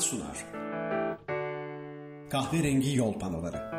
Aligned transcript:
Sanat 0.00 0.04
sunar. 0.04 0.44
Kahverengi 2.30 2.96
Yol 2.96 3.12
Panoları 3.18 3.70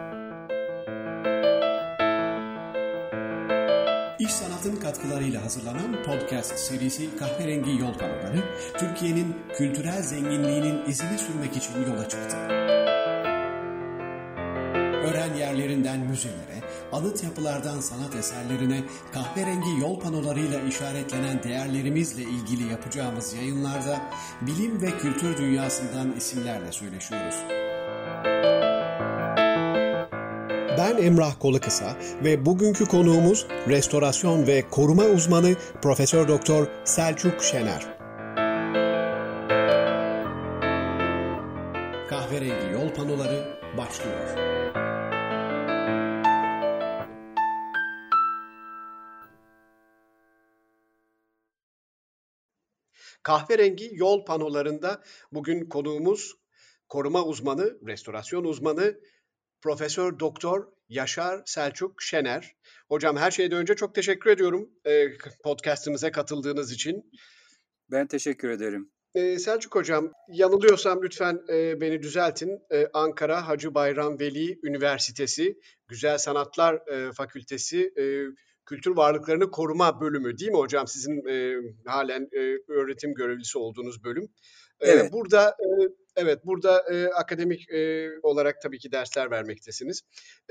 İş 4.19 4.31
Sanat'ın 4.31 4.75
katkılarıyla 4.75 5.43
hazırlanan 5.43 6.03
podcast 6.05 6.59
serisi 6.59 7.17
Kahverengi 7.17 7.71
Yol 7.71 7.93
Panoları, 7.93 8.43
Türkiye'nin 8.77 9.35
kültürel 9.53 10.01
zenginliğinin 10.01 10.85
izini 10.85 11.17
sürmek 11.17 11.57
için 11.57 11.73
yola 11.87 12.09
çıktı. 12.09 12.37
Öğren 15.07 15.33
yerlerinden 15.33 15.99
müzelere, 15.99 16.61
anıt 16.91 17.23
yapılardan 17.23 17.79
sanat 17.79 18.15
eserlerine, 18.15 18.83
kahverengi 19.13 19.79
yol 19.81 19.99
panolarıyla 19.99 20.59
işaretlenen 20.59 21.43
değerlerimizle 21.43 22.23
ilgili 22.23 22.71
yapacağımız 22.71 23.33
yayınlarda 23.33 24.01
bilim 24.41 24.81
ve 24.81 24.91
kültür 24.97 25.37
dünyasından 25.37 26.15
isimlerle 26.17 26.71
söyleşiyoruz. 26.71 27.35
Ben 30.77 30.97
Emrah 30.97 31.33
Kolukısa 31.39 31.95
ve 32.23 32.45
bugünkü 32.45 32.85
konuğumuz 32.85 33.47
restorasyon 33.67 34.47
ve 34.47 34.63
koruma 34.71 35.03
uzmanı 35.03 35.55
Profesör 35.81 36.27
Doktor 36.27 36.67
Selçuk 36.85 37.43
Şener. 37.43 38.00
Kahverengi 53.23 53.89
yol 53.93 54.25
panolarında 54.25 55.03
bugün 55.31 55.69
konuğumuz 55.69 56.33
koruma 56.87 57.25
uzmanı, 57.25 57.77
restorasyon 57.87 58.43
uzmanı 58.43 58.99
Profesör 59.61 60.19
Doktor 60.19 60.67
Yaşar 60.89 61.41
Selçuk 61.45 62.01
Şener. 62.01 62.55
Hocam 62.89 63.17
her 63.17 63.31
şeyden 63.31 63.57
önce 63.57 63.75
çok 63.75 63.95
teşekkür 63.95 64.29
ediyorum 64.29 64.69
e, 64.85 65.17
podcastimize 65.43 66.11
katıldığınız 66.11 66.71
için. 66.71 67.11
Ben 67.91 68.07
teşekkür 68.07 68.49
ederim. 68.49 68.91
Ee, 69.15 69.39
Selçuk 69.39 69.75
Hocam, 69.75 70.11
yanılıyorsam 70.27 71.03
lütfen 71.03 71.41
e, 71.49 71.81
beni 71.81 72.03
düzeltin. 72.03 72.59
E, 72.71 72.87
Ankara 72.93 73.47
Hacı 73.47 73.73
Bayram 73.73 74.19
Veli 74.19 74.59
Üniversitesi 74.63 75.59
Güzel 75.87 76.17
Sanatlar 76.17 76.75
e, 76.75 77.11
Fakültesi 77.11 77.93
e, 77.97 78.03
Kültür 78.65 78.91
Varlıklarını 78.91 79.51
Koruma 79.51 80.01
Bölümü 80.01 80.37
değil 80.37 80.51
mi 80.51 80.57
hocam? 80.57 80.87
Sizin 80.87 81.27
e, 81.29 81.55
halen 81.85 82.29
e, 82.31 82.57
öğretim 82.67 83.13
görevlisi 83.13 83.57
olduğunuz 83.57 84.03
bölüm. 84.03 84.23
E, 84.79 84.89
evet. 84.89 85.13
Burada 85.13 85.49
e, 85.49 85.69
evet 86.15 86.39
burada 86.45 86.83
e, 86.93 87.07
akademik 87.07 87.69
e, 87.69 88.09
olarak 88.23 88.61
tabii 88.61 88.79
ki 88.79 88.91
dersler 88.91 89.31
vermektesiniz. 89.31 90.01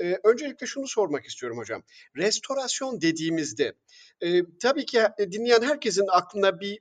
E, 0.01 0.17
öncelikle 0.23 0.67
şunu 0.67 0.87
sormak 0.87 1.25
istiyorum 1.25 1.57
hocam. 1.57 1.83
Restorasyon 2.17 3.01
dediğimizde 3.01 3.73
e, 4.21 4.41
tabii 4.61 4.85
ki 4.85 5.01
dinleyen 5.19 5.61
herkesin 5.61 6.05
aklına 6.11 6.59
bir 6.59 6.79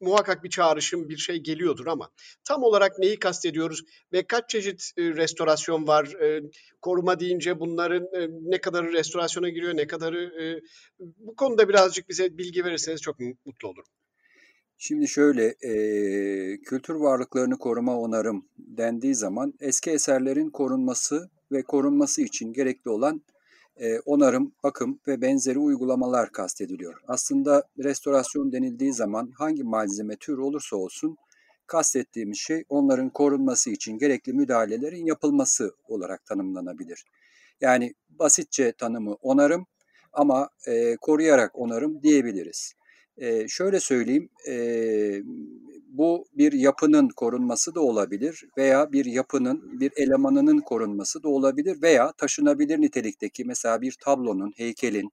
muhakkak 0.00 0.44
bir 0.44 0.50
çağrışım, 0.50 1.08
bir 1.08 1.16
şey 1.16 1.36
geliyordur 1.36 1.86
ama 1.86 2.10
tam 2.44 2.62
olarak 2.62 2.98
neyi 2.98 3.18
kastediyoruz 3.18 3.82
ve 4.12 4.22
kaç 4.22 4.50
çeşit 4.50 4.90
e, 4.96 5.02
restorasyon 5.02 5.86
var? 5.86 6.06
E, 6.06 6.42
koruma 6.80 7.20
deyince 7.20 7.60
bunların 7.60 8.02
e, 8.02 8.28
ne 8.42 8.60
kadarı 8.60 8.92
restorasyona 8.92 9.48
giriyor, 9.48 9.76
ne 9.76 9.86
kadarı 9.86 10.32
bu 10.98 11.36
konuda 11.36 11.68
birazcık 11.68 12.08
bize 12.08 12.38
bilgi 12.38 12.64
verirseniz 12.64 13.00
çok 13.00 13.20
mutlu 13.20 13.68
olurum. 13.68 13.84
Şimdi 14.78 15.08
şöyle, 15.08 15.46
e, 15.46 15.72
kültür 16.60 16.94
varlıklarını 16.94 17.58
koruma 17.58 18.00
onarım 18.00 18.48
dendiği 18.58 19.14
zaman 19.14 19.54
eski 19.60 19.90
eserlerin 19.90 20.50
korunması 20.50 21.30
ve 21.52 21.62
korunması 21.62 22.22
için 22.22 22.52
gerekli 22.52 22.90
olan 22.90 23.22
e, 23.80 24.00
onarım, 24.00 24.52
bakım 24.64 25.00
ve 25.08 25.22
benzeri 25.22 25.58
uygulamalar 25.58 26.32
kastediliyor. 26.32 27.00
Aslında 27.08 27.62
restorasyon 27.84 28.52
denildiği 28.52 28.92
zaman 28.92 29.30
hangi 29.38 29.64
malzeme 29.64 30.16
tür 30.16 30.38
olursa 30.38 30.76
olsun 30.76 31.16
kastettiğimiz 31.66 32.38
şey 32.38 32.64
onların 32.68 33.10
korunması 33.10 33.70
için 33.70 33.98
gerekli 33.98 34.32
müdahalelerin 34.32 35.06
yapılması 35.06 35.74
olarak 35.88 36.26
tanımlanabilir. 36.26 37.04
Yani 37.60 37.94
basitçe 38.08 38.72
tanımı 38.72 39.14
onarım 39.14 39.66
ama 40.12 40.50
e, 40.66 40.96
koruyarak 40.96 41.58
onarım 41.58 42.02
diyebiliriz. 42.02 42.74
E, 43.16 43.48
şöyle 43.48 43.80
söyleyeyim, 43.80 44.28
e, 44.48 44.54
bu 45.98 46.26
bir 46.32 46.52
yapının 46.52 47.08
korunması 47.08 47.74
da 47.74 47.80
olabilir 47.80 48.44
veya 48.58 48.92
bir 48.92 49.04
yapının, 49.04 49.80
bir 49.80 49.92
elemanının 49.96 50.58
korunması 50.58 51.22
da 51.22 51.28
olabilir 51.28 51.82
veya 51.82 52.12
taşınabilir 52.12 52.80
nitelikteki 52.80 53.44
mesela 53.44 53.80
bir 53.80 53.96
tablonun, 54.00 54.52
heykelin, 54.56 55.10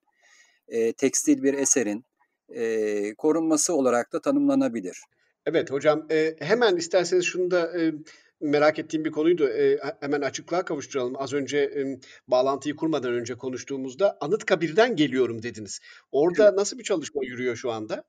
e, 0.68 0.94
tekstil 0.94 1.44
bir 1.44 1.54
eserin 1.54 2.06
e, 2.50 3.14
korunması 3.14 3.76
olarak 3.76 4.14
da 4.14 4.22
tanımlanabilir. 4.22 4.98
Evet 5.46 5.72
hocam 5.72 6.06
e, 6.12 6.36
hemen 6.40 6.76
isterseniz 6.76 7.26
şunu 7.26 7.52
da 7.52 7.82
e, 7.82 7.94
merak 8.42 8.80
ettiğim 8.80 9.06
bir 9.06 9.12
konuydu. 9.12 9.50
E, 9.50 9.80
hemen 10.00 10.22
açıklığa 10.22 10.66
kavuşturalım. 10.66 11.14
Az 11.18 11.34
önce 11.34 11.58
e, 11.58 12.00
bağlantıyı 12.28 12.76
kurmadan 12.76 13.14
önce 13.14 13.36
konuştuğumuzda 13.36 14.18
Anıtkabir'den 14.22 14.96
geliyorum 14.96 15.44
dediniz. 15.44 15.80
Orada 16.12 16.56
nasıl 16.56 16.78
bir 16.80 16.84
çalışma 16.84 17.22
yürüyor 17.26 17.56
şu 17.56 17.72
anda? 17.72 18.04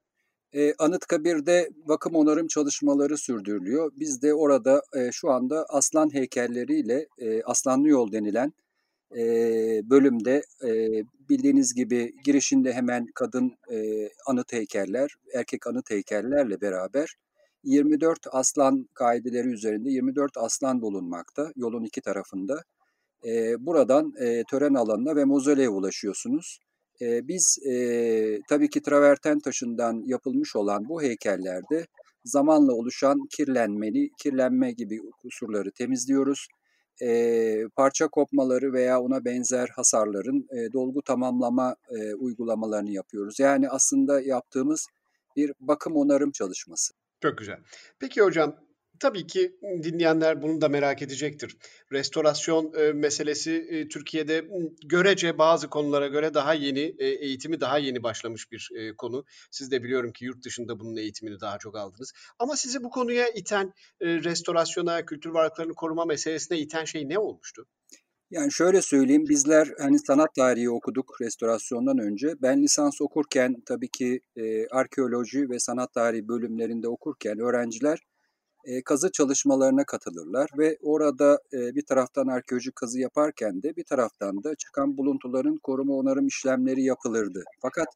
E, 0.55 0.73
Anıtkabir'de 0.79 1.69
bakım 1.87 2.15
onarım 2.15 2.47
çalışmaları 2.47 3.17
sürdürülüyor. 3.17 3.91
Biz 3.99 4.21
de 4.21 4.33
orada 4.33 4.81
e, 4.95 5.11
şu 5.11 5.31
anda 5.31 5.65
aslan 5.69 6.13
heykelleriyle 6.13 7.07
e, 7.17 7.43
Aslanlı 7.43 7.87
Yol 7.87 8.11
denilen 8.11 8.53
e, 9.17 9.23
bölümde 9.89 10.43
e, 10.63 10.69
bildiğiniz 11.29 11.73
gibi 11.73 12.13
girişinde 12.25 12.73
hemen 12.73 13.07
kadın 13.15 13.57
e, 13.71 14.09
anıt 14.27 14.53
heykeller, 14.53 15.15
erkek 15.33 15.67
anıt 15.67 15.89
heykellerle 15.89 16.61
beraber 16.61 17.15
24 17.63 18.19
aslan 18.31 18.89
kaideleri 18.93 19.47
üzerinde 19.47 19.89
24 19.89 20.37
aslan 20.37 20.81
bulunmakta 20.81 21.51
yolun 21.55 21.83
iki 21.83 22.01
tarafında. 22.01 22.63
E, 23.25 23.65
buradan 23.65 24.13
e, 24.19 24.43
tören 24.43 24.73
alanına 24.73 25.15
ve 25.15 25.25
mozoleye 25.25 25.69
ulaşıyorsunuz. 25.69 26.59
E, 27.01 27.27
biz 27.27 27.57
e, 27.65 28.39
tabii 28.49 28.69
ki 28.69 28.81
traverten 28.81 29.39
taşından 29.39 30.03
yapılmış 30.05 30.55
olan 30.55 30.89
bu 30.89 31.01
heykellerde 31.01 31.85
zamanla 32.23 32.73
oluşan 32.73 33.19
kirlenmeli, 33.37 34.09
kirlenme 34.17 34.71
gibi 34.71 34.99
kusurları 35.21 35.71
temizliyoruz. 35.71 36.47
E, 37.01 37.67
parça 37.75 38.07
kopmaları 38.07 38.73
veya 38.73 39.01
ona 39.01 39.25
benzer 39.25 39.67
hasarların 39.75 40.47
e, 40.57 40.73
dolgu 40.73 41.01
tamamlama 41.01 41.75
e, 41.89 42.13
uygulamalarını 42.13 42.91
yapıyoruz. 42.91 43.39
Yani 43.39 43.69
aslında 43.69 44.21
yaptığımız 44.21 44.87
bir 45.35 45.53
bakım 45.59 45.95
onarım 45.95 46.31
çalışması. 46.31 46.93
Çok 47.21 47.37
güzel. 47.37 47.57
Peki 47.99 48.21
hocam 48.21 48.55
Tabii 48.99 49.27
ki 49.27 49.55
dinleyenler 49.83 50.41
bunu 50.41 50.61
da 50.61 50.69
merak 50.69 51.01
edecektir. 51.01 51.57
Restorasyon 51.91 52.73
e, 52.77 52.91
meselesi 52.91 53.67
e, 53.69 53.87
Türkiye'de 53.87 54.47
görece 54.85 55.37
bazı 55.37 55.69
konulara 55.69 56.07
göre 56.07 56.33
daha 56.33 56.53
yeni, 56.53 56.95
e, 56.99 57.07
eğitimi 57.07 57.59
daha 57.59 57.77
yeni 57.77 58.03
başlamış 58.03 58.51
bir 58.51 58.69
e, 58.75 58.95
konu. 58.95 59.25
Siz 59.51 59.71
de 59.71 59.83
biliyorum 59.83 60.11
ki 60.11 60.25
yurt 60.25 60.45
dışında 60.45 60.79
bunun 60.79 60.95
eğitimini 60.95 61.39
daha 61.39 61.57
çok 61.57 61.75
aldınız. 61.75 62.13
Ama 62.39 62.55
sizi 62.55 62.83
bu 62.83 62.89
konuya 62.89 63.29
iten, 63.29 63.73
restorasyona, 64.01 65.05
kültür 65.05 65.29
varlıklarını 65.29 65.73
koruma 65.73 66.05
meselesine 66.05 66.59
iten 66.59 66.85
şey 66.85 67.09
ne 67.09 67.19
olmuştu? 67.19 67.65
Yani 68.31 68.51
şöyle 68.51 68.81
söyleyeyim, 68.81 69.25
bizler 69.29 69.67
hani 69.79 69.99
sanat 69.99 70.35
tarihi 70.35 70.69
okuduk 70.69 71.21
restorasyondan 71.21 71.97
önce. 71.97 72.33
Ben 72.41 72.63
lisans 72.63 73.01
okurken 73.01 73.55
tabii 73.65 73.89
ki 73.89 74.21
e, 74.35 74.67
arkeoloji 74.67 75.49
ve 75.49 75.59
sanat 75.59 75.93
tarihi 75.93 76.27
bölümlerinde 76.27 76.87
okurken 76.87 77.39
öğrenciler 77.39 77.99
e, 78.65 78.81
kazı 78.81 79.11
çalışmalarına 79.11 79.83
katılırlar 79.83 80.49
ve 80.57 80.77
orada 80.81 81.39
e, 81.53 81.75
bir 81.75 81.85
taraftan 81.85 82.27
arkeolojik 82.27 82.75
kazı 82.75 82.99
yaparken 82.99 83.63
de 83.63 83.75
bir 83.75 83.83
taraftan 83.83 84.43
da 84.43 84.55
çıkan 84.55 84.97
buluntuların 84.97 85.57
koruma 85.63 85.93
onarım 85.93 86.27
işlemleri 86.27 86.83
yapılırdı. 86.83 87.43
Fakat 87.61 87.87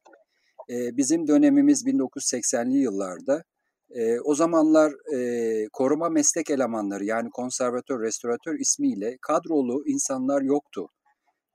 e, 0.70 0.96
bizim 0.96 1.26
dönemimiz 1.26 1.86
1980'li 1.86 2.78
yıllarda 2.78 3.44
e, 3.90 4.20
o 4.20 4.34
zamanlar 4.34 4.92
e, 5.14 5.68
koruma 5.72 6.08
meslek 6.08 6.50
elemanları 6.50 7.04
yani 7.04 7.30
konservatör, 7.30 8.02
restoratör 8.02 8.54
ismiyle 8.58 9.18
kadrolu 9.22 9.82
insanlar 9.86 10.42
yoktu. 10.42 10.88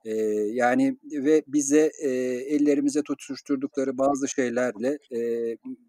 E, 0.05 0.15
yani 0.51 0.97
ve 1.11 1.43
bize 1.47 1.91
e, 2.01 2.09
ellerimize 2.55 3.01
tutuşturdukları 3.03 3.97
bazı 3.97 4.27
şeylerle 4.27 4.97
e, 5.11 5.19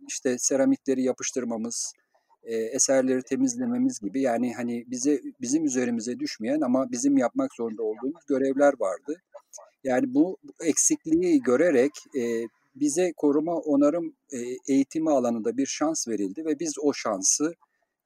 işte 0.08 0.36
seramikleri 0.38 1.02
yapıştırmamız, 1.02 1.92
e, 2.46 2.56
eserleri 2.56 3.22
temizlememiz 3.22 4.00
gibi 4.00 4.20
yani 4.20 4.54
hani 4.54 4.84
bize 4.86 5.20
bizim 5.40 5.64
üzerimize 5.64 6.18
düşmeyen 6.18 6.60
ama 6.60 6.90
bizim 6.92 7.16
yapmak 7.18 7.54
zorunda 7.54 7.82
olduğumuz 7.82 8.24
görevler 8.28 8.72
vardı. 8.78 9.22
Yani 9.84 10.14
bu 10.14 10.36
eksikliği 10.64 11.42
görerek 11.42 11.90
e, 12.18 12.22
bize 12.74 13.12
koruma 13.16 13.54
onarım 13.56 14.16
e, 14.32 14.38
eğitimi 14.68 15.10
alanında 15.10 15.56
bir 15.56 15.66
şans 15.66 16.08
verildi 16.08 16.44
ve 16.44 16.60
biz 16.60 16.74
o 16.82 16.92
şansı 16.92 17.54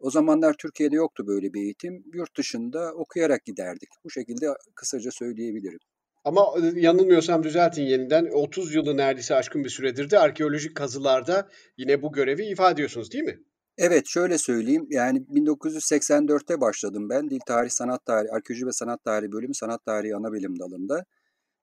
O 0.00 0.10
zamanlar 0.10 0.54
Türkiye'de 0.58 0.96
yoktu 0.96 1.26
böyle 1.26 1.52
bir 1.54 1.60
eğitim. 1.62 2.04
Yurt 2.14 2.36
dışında 2.36 2.92
okuyarak 2.94 3.44
giderdik. 3.44 3.88
Bu 4.04 4.10
şekilde 4.10 4.46
kısaca 4.74 5.10
söyleyebilirim. 5.10 5.78
Ama 6.24 6.46
yanılmıyorsam 6.74 7.42
düzeltin 7.42 7.82
yeniden 7.82 8.28
30 8.32 8.74
yılı 8.74 8.96
neredeyse 8.96 9.34
aşkın 9.34 9.64
bir 9.64 9.68
süredir 9.68 10.10
de 10.10 10.18
arkeolojik 10.18 10.76
kazılarda 10.76 11.48
yine 11.76 12.02
bu 12.02 12.12
görevi 12.12 12.46
ifade 12.46 12.72
ediyorsunuz 12.72 13.12
değil 13.12 13.24
mi? 13.24 13.38
Evet 13.82 14.06
şöyle 14.08 14.38
söyleyeyim 14.38 14.86
yani 14.90 15.18
1984'te 15.18 16.60
başladım 16.60 17.08
ben 17.08 17.30
Dil 17.30 17.40
Tarih 17.46 17.70
Sanat 17.70 18.06
Tarihi 18.06 18.32
Arkeoloji 18.32 18.66
ve 18.66 18.72
Sanat 18.72 19.04
Tarihi 19.04 19.32
bölümü 19.32 19.54
Sanat 19.54 19.84
Tarihi 19.84 20.16
ana 20.16 20.32
bilim 20.32 20.58
dalında. 20.58 21.04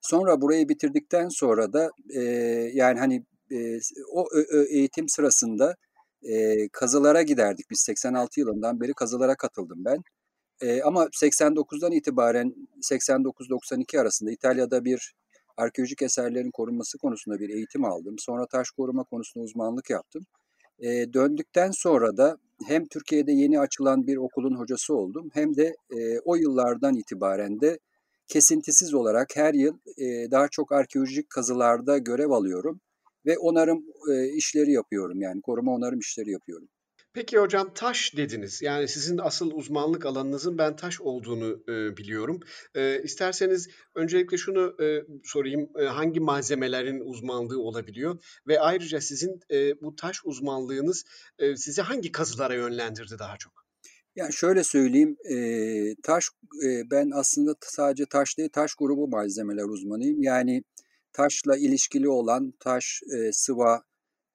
Sonra 0.02 0.42
burayı 0.42 0.70
bitirdikten 0.70 1.30
sonra 1.30 1.74
da 1.74 1.92
e, 2.16 2.22
yani 2.74 3.00
hani 3.00 3.26
e, 3.52 3.80
o 4.12 4.28
ö, 4.34 4.42
ö, 4.50 4.66
eğitim 4.70 5.10
sırasında 5.10 5.76
e, 6.24 6.68
kazılara 6.70 7.22
giderdik. 7.22 7.70
Biz 7.72 7.80
86 7.80 8.40
yılından 8.40 8.82
beri 8.82 8.94
kazılara 8.94 9.36
katıldım 9.36 9.86
ben. 9.86 10.04
E, 10.62 10.82
ama 10.82 11.04
89'dan 11.04 11.92
itibaren 11.92 12.56
89-92 12.82 14.00
arasında 14.00 14.32
İtalya'da 14.32 14.86
bir 14.86 15.16
arkeolojik 15.58 16.02
eserlerin 16.02 16.52
korunması 16.52 16.98
konusunda 16.98 17.40
bir 17.40 17.50
eğitim 17.50 17.86
aldım. 17.86 18.16
Sonra 18.20 18.48
taş 18.48 18.72
koruma 18.72 19.04
konusunda 19.04 19.46
uzmanlık 19.46 19.90
yaptım. 19.90 20.26
E, 20.80 21.14
döndükten 21.14 21.72
sonra 21.72 22.18
da 22.18 22.38
hem 22.68 22.86
Türkiye'de 22.86 23.32
yeni 23.32 23.60
açılan 23.60 24.08
bir 24.08 24.18
okulun 24.18 24.56
hocası 24.56 24.96
oldum 24.96 25.30
hem 25.34 25.56
de 25.56 25.76
e, 25.98 26.20
o 26.20 26.36
yıllardan 26.36 26.96
itibaren 26.96 27.62
de 27.62 27.80
kesintisiz 28.28 28.94
olarak 28.94 29.36
her 29.36 29.54
yıl 29.54 29.78
e, 29.98 30.32
daha 30.32 30.48
çok 30.48 30.72
arkeolojik 30.72 31.30
kazılarda 31.30 31.98
görev 31.98 32.30
alıyorum 32.30 32.80
ve 33.26 33.38
onarım 33.38 33.86
e, 34.12 34.28
işleri 34.28 34.72
yapıyorum 34.72 35.22
yani 35.22 35.42
koruma 35.42 35.74
onarım 35.74 36.00
işleri 36.00 36.32
yapıyorum. 36.32 36.68
Peki 37.18 37.38
hocam 37.38 37.74
taş 37.74 38.18
dediniz. 38.18 38.62
Yani 38.62 38.88
sizin 38.88 39.18
asıl 39.18 39.52
uzmanlık 39.52 40.06
alanınızın 40.06 40.58
ben 40.58 40.76
taş 40.76 41.02
olduğunu 41.02 41.64
e, 41.68 41.98
biliyorum. 41.98 42.40
E, 42.76 43.04
isterseniz 43.04 43.70
öncelikle 43.96 44.38
şunu 44.38 44.84
e, 44.84 45.04
sorayım. 45.24 45.70
E, 45.80 45.86
hangi 45.86 46.20
malzemelerin 46.20 47.00
uzmanlığı 47.00 47.62
olabiliyor? 47.62 48.24
Ve 48.48 48.60
ayrıca 48.60 49.02
sizin 49.02 49.40
e, 49.52 49.82
bu 49.82 49.96
taş 49.96 50.22
uzmanlığınız 50.26 51.06
e, 51.40 51.56
sizi 51.56 51.82
hangi 51.82 52.12
kazılara 52.12 52.54
yönlendirdi 52.54 53.20
daha 53.20 53.38
çok? 53.38 53.54
Yani 54.16 54.34
şöyle 54.34 54.64
söyleyeyim, 54.64 55.18
e, 55.30 55.36
taş 56.04 56.30
e, 56.66 56.92
ben 56.92 57.12
aslında 57.14 57.56
sadece 57.62 58.06
taş 58.06 58.38
değil, 58.38 58.50
taş 58.50 58.76
grubu 58.76 59.08
malzemeler 59.08 59.64
uzmanıyım. 59.64 60.24
Yani 60.24 60.64
taşla 61.14 61.58
ilişkili 61.58 62.10
olan 62.10 62.54
taş, 62.60 63.02
e, 63.18 63.32
sıva, 63.34 63.84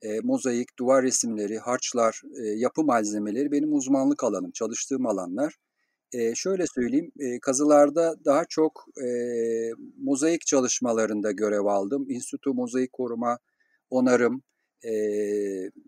e, 0.03 0.21
mozaik, 0.21 0.79
duvar 0.79 1.05
resimleri, 1.05 1.59
harçlar, 1.59 2.23
e, 2.43 2.49
yapı 2.49 2.85
malzemeleri 2.85 3.53
benim 3.53 3.73
uzmanlık 3.75 4.25
alanım, 4.25 4.51
çalıştığım 4.51 5.07
alanlar. 5.07 5.57
E, 6.13 6.35
şöyle 6.35 6.65
söyleyeyim, 6.67 7.13
e, 7.19 7.41
kazılarda 7.41 8.15
daha 8.25 8.45
çok 8.49 8.85
e, 9.05 9.07
mozaik 9.99 10.47
çalışmalarında 10.47 11.31
görev 11.33 11.65
aldım. 11.65 12.07
İnstitü 12.09 12.51
Mozaik 12.51 12.93
Koruma, 12.93 13.39
Onarım, 13.91 14.43
e, 14.85 14.93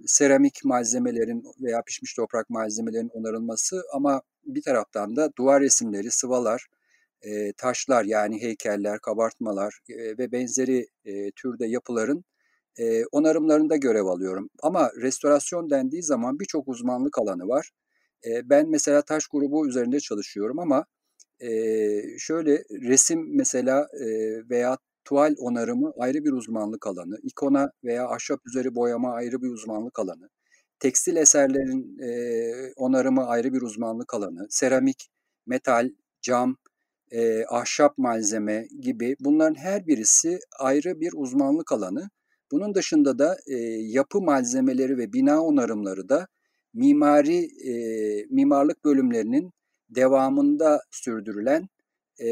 seramik 0.06 0.64
malzemelerin 0.64 1.44
veya 1.62 1.82
pişmiş 1.82 2.14
toprak 2.14 2.50
malzemelerin 2.50 3.08
onarılması 3.08 3.82
ama 3.92 4.22
bir 4.46 4.62
taraftan 4.62 5.16
da 5.16 5.30
duvar 5.38 5.62
resimleri, 5.62 6.10
sıvalar, 6.10 6.66
e, 7.22 7.52
taşlar 7.52 8.04
yani 8.04 8.42
heykeller, 8.42 8.98
kabartmalar 8.98 9.80
e, 9.90 10.18
ve 10.18 10.32
benzeri 10.32 10.86
e, 11.04 11.30
türde 11.30 11.66
yapıların 11.66 12.24
e, 12.78 13.04
onarımlarında 13.12 13.76
görev 13.76 14.04
alıyorum. 14.04 14.50
Ama 14.62 14.90
restorasyon 15.02 15.70
dendiği 15.70 16.02
zaman 16.02 16.40
birçok 16.40 16.68
uzmanlık 16.68 17.18
alanı 17.18 17.48
var. 17.48 17.70
E, 18.26 18.50
ben 18.50 18.70
mesela 18.70 19.02
taş 19.02 19.26
grubu 19.26 19.68
üzerinde 19.68 20.00
çalışıyorum 20.00 20.58
ama 20.58 20.84
e, 21.40 21.48
şöyle 22.18 22.62
resim 22.70 23.36
mesela 23.36 23.88
e, 24.00 24.06
veya 24.50 24.78
tuval 25.04 25.34
onarımı 25.38 25.92
ayrı 25.98 26.24
bir 26.24 26.32
uzmanlık 26.32 26.86
alanı, 26.86 27.16
ikona 27.22 27.70
veya 27.84 28.08
ahşap 28.08 28.40
üzeri 28.46 28.74
boyama 28.74 29.14
ayrı 29.14 29.42
bir 29.42 29.48
uzmanlık 29.48 29.98
alanı, 29.98 30.28
tekstil 30.78 31.16
eserlerin 31.16 31.98
e, 31.98 32.72
onarımı 32.76 33.26
ayrı 33.26 33.52
bir 33.52 33.62
uzmanlık 33.62 34.14
alanı, 34.14 34.46
seramik, 34.50 35.08
metal, 35.46 35.90
cam, 36.22 36.56
e, 37.12 37.44
ahşap 37.46 37.98
malzeme 37.98 38.66
gibi 38.80 39.16
bunların 39.20 39.54
her 39.54 39.86
birisi 39.86 40.38
ayrı 40.58 41.00
bir 41.00 41.12
uzmanlık 41.16 41.72
alanı. 41.72 42.10
Bunun 42.54 42.74
dışında 42.74 43.18
da 43.18 43.36
e, 43.46 43.56
yapı 43.80 44.20
malzemeleri 44.20 44.98
ve 44.98 45.12
bina 45.12 45.42
onarımları 45.42 46.08
da 46.08 46.26
mimari 46.74 47.38
e, 47.68 47.72
mimarlık 48.30 48.84
bölümlerinin 48.84 49.50
devamında 49.90 50.80
sürdürülen 50.90 51.68
e, 52.20 52.28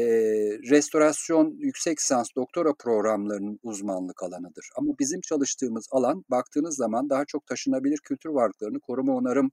restorasyon 0.69 1.55
yüksek 1.59 1.99
lisans 1.99 2.27
doktora 2.35 2.73
programlarının 2.79 3.59
uzmanlık 3.63 4.23
alanıdır. 4.23 4.69
Ama 4.75 4.93
bizim 4.99 5.21
çalıştığımız 5.21 5.87
alan 5.91 6.23
baktığınız 6.29 6.75
zaman 6.75 7.09
daha 7.09 7.25
çok 7.25 7.45
taşınabilir 7.45 7.97
kültür 8.03 8.29
varlıklarını 8.29 8.79
koruma 8.79 9.15
onarım 9.15 9.51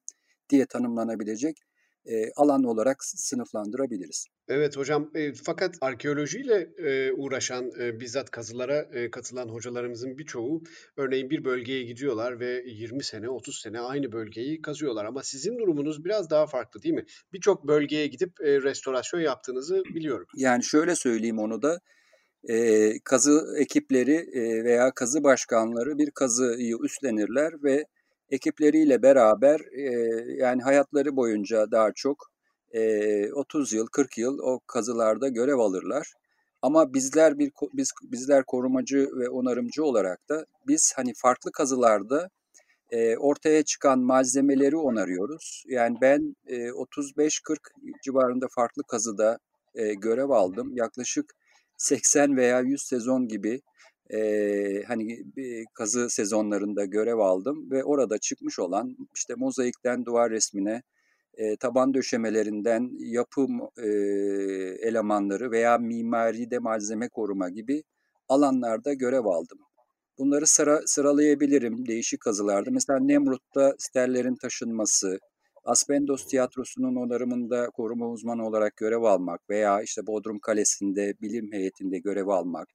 diye 0.48 0.66
tanımlanabilecek 0.66 1.56
e, 2.04 2.32
alan 2.36 2.64
olarak 2.64 3.04
sınıflandırabiliriz. 3.04 4.26
Evet 4.48 4.76
hocam 4.76 5.10
e, 5.14 5.32
fakat 5.32 5.74
arkeolojiyle 5.80 6.70
e, 6.78 7.12
uğraşan 7.12 7.70
e, 7.80 8.00
bizzat 8.00 8.30
kazılara 8.30 8.78
e, 8.92 9.10
katılan 9.10 9.48
hocalarımızın 9.48 10.18
birçoğu 10.18 10.62
örneğin 10.96 11.30
bir 11.30 11.44
bölgeye 11.44 11.82
gidiyorlar 11.82 12.40
ve 12.40 12.62
20 12.66 13.04
sene 13.04 13.28
30 13.28 13.60
sene 13.60 13.80
aynı 13.80 14.12
bölgeyi 14.12 14.62
kazıyorlar 14.62 15.04
ama 15.04 15.22
sizin 15.22 15.58
durumunuz 15.58 16.04
biraz 16.04 16.30
daha 16.30 16.46
farklı 16.46 16.82
değil 16.82 16.94
mi? 16.94 17.04
Birçok 17.32 17.68
bölgeye 17.68 18.06
gidip 18.06 18.40
e, 18.40 18.62
restorasyon 18.62 19.20
yaptığınızı 19.20 19.82
biliyorum. 19.94 20.26
Yani 20.36 20.64
şöyle 20.64 20.96
söyleyeyim 20.96 21.38
onu 21.38 21.62
da 21.62 21.80
e, 22.48 22.92
kazı 23.04 23.54
ekipleri 23.58 24.14
e, 24.32 24.64
veya 24.64 24.90
kazı 24.94 25.24
başkanları 25.24 25.98
bir 25.98 26.10
kazıyı 26.10 26.76
üstlenirler 26.84 27.52
ve 27.64 27.86
ekipleriyle 28.30 29.02
beraber 29.02 29.60
e, 29.72 29.82
yani 30.36 30.62
hayatları 30.62 31.16
boyunca 31.16 31.70
daha 31.70 31.92
çok 31.92 32.30
e, 32.72 33.32
30 33.32 33.72
yıl 33.72 33.86
40 33.86 34.18
yıl 34.18 34.38
o 34.38 34.60
kazılarda 34.66 35.28
görev 35.28 35.58
alırlar. 35.58 36.12
Ama 36.62 36.94
bizler 36.94 37.38
bir 37.38 37.52
biz 37.74 37.92
bizler 38.02 38.44
korumacı 38.44 39.08
ve 39.16 39.28
onarımcı 39.28 39.84
olarak 39.84 40.28
da 40.28 40.46
biz 40.68 40.92
hani 40.96 41.12
farklı 41.16 41.52
kazılarda 41.52 42.30
e, 42.90 43.16
ortaya 43.16 43.62
çıkan 43.62 43.98
malzemeleri 43.98 44.76
onarıyoruz. 44.76 45.64
Yani 45.68 45.96
ben 46.00 46.36
e, 46.46 46.56
35-40 46.56 47.58
civarında 48.04 48.46
farklı 48.50 48.82
kazıda 48.82 49.38
e, 49.74 49.94
görev 49.94 50.30
aldım. 50.30 50.76
Yaklaşık 50.76 51.34
80 51.76 52.36
veya 52.36 52.60
100 52.60 52.82
sezon 52.82 53.28
gibi 53.28 53.60
e, 54.12 54.82
hani 54.86 55.22
bir 55.36 55.66
kazı 55.74 56.10
sezonlarında 56.10 56.84
görev 56.84 57.18
aldım 57.18 57.70
ve 57.70 57.84
orada 57.84 58.18
çıkmış 58.18 58.58
olan 58.58 58.96
işte 59.14 59.34
mozaikten 59.36 60.04
duvar 60.04 60.30
resmine, 60.30 60.82
e, 61.34 61.56
taban 61.56 61.94
döşemelerinden 61.94 62.90
yapı 62.98 63.46
e, 63.78 63.88
elemanları 64.88 65.50
veya 65.50 65.78
mimaride 65.78 66.58
malzeme 66.58 67.08
koruma 67.08 67.48
gibi 67.48 67.82
alanlarda 68.28 68.92
görev 68.92 69.24
aldım. 69.24 69.58
Bunları 70.18 70.46
sıra, 70.46 70.80
sıralayabilirim 70.86 71.86
değişik 71.86 72.20
kazılarda. 72.20 72.70
Mesela 72.70 72.98
Nemrut'ta 72.98 73.74
sterlerin 73.78 74.36
taşınması, 74.36 75.18
Aspendos 75.64 76.26
Tiyatrosu'nun 76.26 76.96
onarımında 76.96 77.70
koruma 77.70 78.08
uzmanı 78.08 78.46
olarak 78.46 78.76
görev 78.76 79.02
almak 79.02 79.50
veya 79.50 79.82
işte 79.82 80.06
Bodrum 80.06 80.38
Kalesi'nde 80.38 81.14
bilim 81.22 81.52
heyetinde 81.52 81.98
görev 81.98 82.26
almak, 82.26 82.68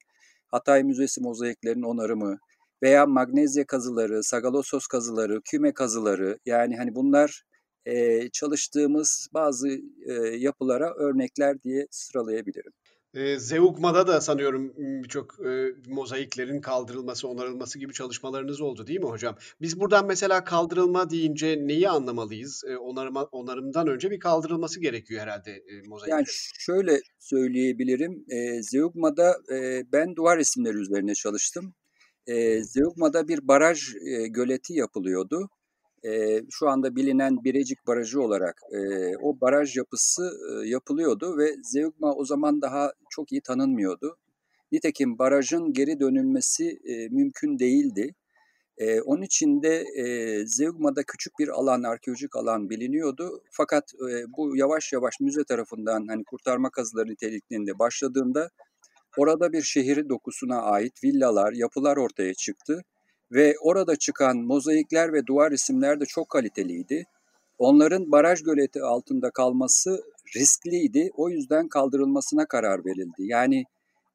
Hatay 0.56 0.84
Müzesi 0.84 1.20
mozaiklerinin 1.20 1.82
onarımı 1.82 2.38
veya 2.82 3.06
magnezya 3.06 3.66
kazıları, 3.66 4.22
sagalosos 4.24 4.86
kazıları, 4.86 5.40
küme 5.44 5.72
kazıları 5.72 6.38
yani 6.46 6.76
hani 6.76 6.94
bunlar 6.94 7.42
e, 7.86 8.28
çalıştığımız 8.28 9.28
bazı 9.34 9.68
e, 10.06 10.12
yapılara 10.36 10.94
örnekler 10.94 11.62
diye 11.62 11.86
sıralayabilirim. 11.90 12.72
E, 13.16 13.38
Zeugma'da 13.38 14.06
da 14.06 14.20
sanıyorum 14.20 14.72
birçok 14.76 15.46
e, 15.46 15.74
mozaiklerin 15.88 16.60
kaldırılması, 16.60 17.28
onarılması 17.28 17.78
gibi 17.78 17.92
çalışmalarınız 17.92 18.60
oldu 18.60 18.86
değil 18.86 19.00
mi 19.00 19.06
hocam? 19.06 19.36
Biz 19.60 19.80
buradan 19.80 20.06
mesela 20.06 20.44
kaldırılma 20.44 21.10
deyince 21.10 21.58
neyi 21.66 21.88
anlamalıyız? 21.88 22.64
E, 22.68 22.76
onarıma, 22.76 23.24
onarımdan 23.24 23.86
önce 23.86 24.10
bir 24.10 24.20
kaldırılması 24.20 24.80
gerekiyor 24.80 25.22
herhalde 25.22 25.50
e, 25.50 25.88
mozaiklerin. 25.88 26.16
Yani 26.16 26.26
şöyle 26.58 27.00
söyleyebilirim. 27.18 28.24
E, 28.28 28.62
Zeugma'da 28.62 29.36
e, 29.52 29.84
ben 29.92 30.16
duvar 30.16 30.38
resimleri 30.38 30.76
üzerine 30.76 31.14
çalıştım. 31.14 31.74
E, 32.26 32.62
Zeugma'da 32.62 33.28
bir 33.28 33.48
baraj 33.48 33.94
e, 33.94 34.26
göleti 34.28 34.72
yapılıyordu 34.72 35.48
e, 36.04 36.42
şu 36.50 36.68
anda 36.68 36.96
bilinen 36.96 37.44
Birecik 37.44 37.86
Barajı 37.86 38.22
olarak 38.22 38.60
e, 38.72 38.78
o 39.16 39.40
baraj 39.40 39.76
yapısı 39.76 40.32
e, 40.50 40.68
yapılıyordu 40.68 41.38
ve 41.38 41.54
Zeugma 41.62 42.14
o 42.14 42.24
zaman 42.24 42.62
daha 42.62 42.92
çok 43.10 43.32
iyi 43.32 43.40
tanınmıyordu. 43.40 44.16
Nitekim 44.72 45.18
barajın 45.18 45.72
geri 45.72 46.00
dönülmesi 46.00 46.78
e, 46.84 47.08
mümkün 47.08 47.58
değildi. 47.58 48.14
E, 48.78 49.00
onun 49.00 49.22
için 49.22 49.62
de 49.62 49.84
e, 49.96 50.46
Zeugma'da 50.46 51.02
küçük 51.02 51.38
bir 51.38 51.48
alan, 51.48 51.82
arkeolojik 51.82 52.36
alan 52.36 52.70
biliniyordu. 52.70 53.42
Fakat 53.50 53.94
e, 53.94 54.32
bu 54.36 54.56
yavaş 54.56 54.92
yavaş 54.92 55.20
müze 55.20 55.44
tarafından 55.44 56.06
hani 56.08 56.24
kurtarma 56.24 56.70
kazıları 56.70 57.08
nitelikliğinde 57.08 57.78
başladığında 57.78 58.50
orada 59.16 59.52
bir 59.52 59.62
şehir 59.62 60.08
dokusuna 60.08 60.62
ait 60.62 61.04
villalar, 61.04 61.52
yapılar 61.52 61.96
ortaya 61.96 62.34
çıktı. 62.34 62.84
Ve 63.32 63.54
orada 63.60 63.96
çıkan 63.96 64.36
mozaikler 64.36 65.12
ve 65.12 65.26
duvar 65.26 65.50
resimler 65.50 66.00
de 66.00 66.04
çok 66.04 66.28
kaliteliydi. 66.28 67.04
Onların 67.58 68.12
baraj 68.12 68.42
göleti 68.42 68.82
altında 68.82 69.30
kalması 69.30 70.02
riskliydi. 70.36 71.10
O 71.16 71.28
yüzden 71.28 71.68
kaldırılmasına 71.68 72.46
karar 72.46 72.84
verildi. 72.84 73.18
Yani 73.18 73.64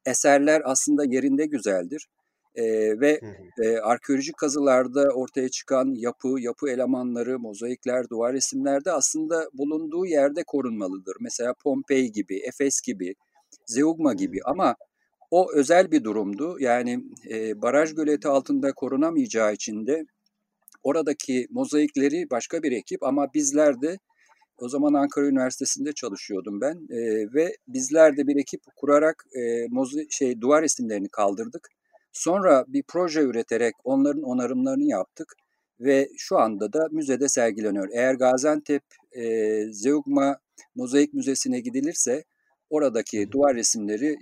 eserler 0.06 0.62
aslında 0.64 1.04
yerinde 1.04 1.46
güzeldir. 1.46 2.08
E, 2.54 2.64
ve 3.00 3.20
e, 3.62 3.76
arkeolojik 3.78 4.36
kazılarda 4.36 5.08
ortaya 5.14 5.48
çıkan 5.48 5.94
yapı, 5.96 6.28
yapı 6.38 6.70
elemanları, 6.70 7.38
mozaikler, 7.38 8.08
duvar 8.08 8.32
resimlerde 8.32 8.92
aslında 8.92 9.48
bulunduğu 9.52 10.06
yerde 10.06 10.42
korunmalıdır. 10.46 11.16
Mesela 11.20 11.54
Pompei 11.62 12.12
gibi, 12.12 12.40
Efes 12.48 12.80
gibi, 12.80 13.14
Zeugma 13.66 14.14
gibi 14.14 14.38
ama 14.44 14.76
o 15.32 15.52
özel 15.54 15.90
bir 15.90 16.04
durumdu. 16.04 16.56
Yani 16.60 17.04
e, 17.30 17.62
baraj 17.62 17.94
göleti 17.94 18.28
altında 18.28 18.72
korunamayacağı 18.72 19.52
için 19.52 19.86
de 19.86 20.04
oradaki 20.82 21.46
mozaikleri 21.50 22.30
başka 22.30 22.62
bir 22.62 22.72
ekip 22.72 23.02
ama 23.02 23.34
bizler 23.34 23.82
de 23.82 23.98
o 24.58 24.68
zaman 24.68 24.94
Ankara 24.94 25.26
Üniversitesi'nde 25.26 25.92
çalışıyordum 25.92 26.60
ben 26.60 26.74
e, 26.90 26.98
ve 27.34 27.56
bizler 27.68 28.16
de 28.16 28.26
bir 28.26 28.36
ekip 28.36 28.60
kurarak 28.76 29.24
e, 29.36 29.66
mozi 29.70 30.06
şey 30.10 30.40
duvar 30.40 30.62
resimlerini 30.62 31.08
kaldırdık. 31.08 31.68
Sonra 32.12 32.64
bir 32.68 32.84
proje 32.88 33.20
üreterek 33.20 33.74
onların 33.84 34.22
onarımlarını 34.22 34.84
yaptık 34.84 35.34
ve 35.80 36.08
şu 36.16 36.38
anda 36.38 36.72
da 36.72 36.88
müzede 36.90 37.28
sergileniyor. 37.28 37.88
Eğer 37.92 38.14
Gaziantep 38.14 38.82
e, 39.12 39.24
Zeugma 39.70 40.38
Mozaik 40.74 41.14
Müzesi'ne 41.14 41.60
gidilirse 41.60 42.24
oradaki 42.70 43.32
duvar 43.32 43.54
resimleri 43.54 44.16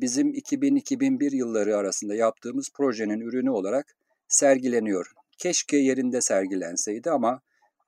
bizim 0.00 0.34
2000-2001 0.34 1.36
yılları 1.36 1.76
arasında 1.76 2.14
yaptığımız 2.14 2.70
projenin 2.74 3.20
ürünü 3.20 3.50
olarak 3.50 3.96
sergileniyor. 4.28 5.12
Keşke 5.38 5.76
yerinde 5.76 6.20
sergilenseydi 6.20 7.10
ama 7.10 7.40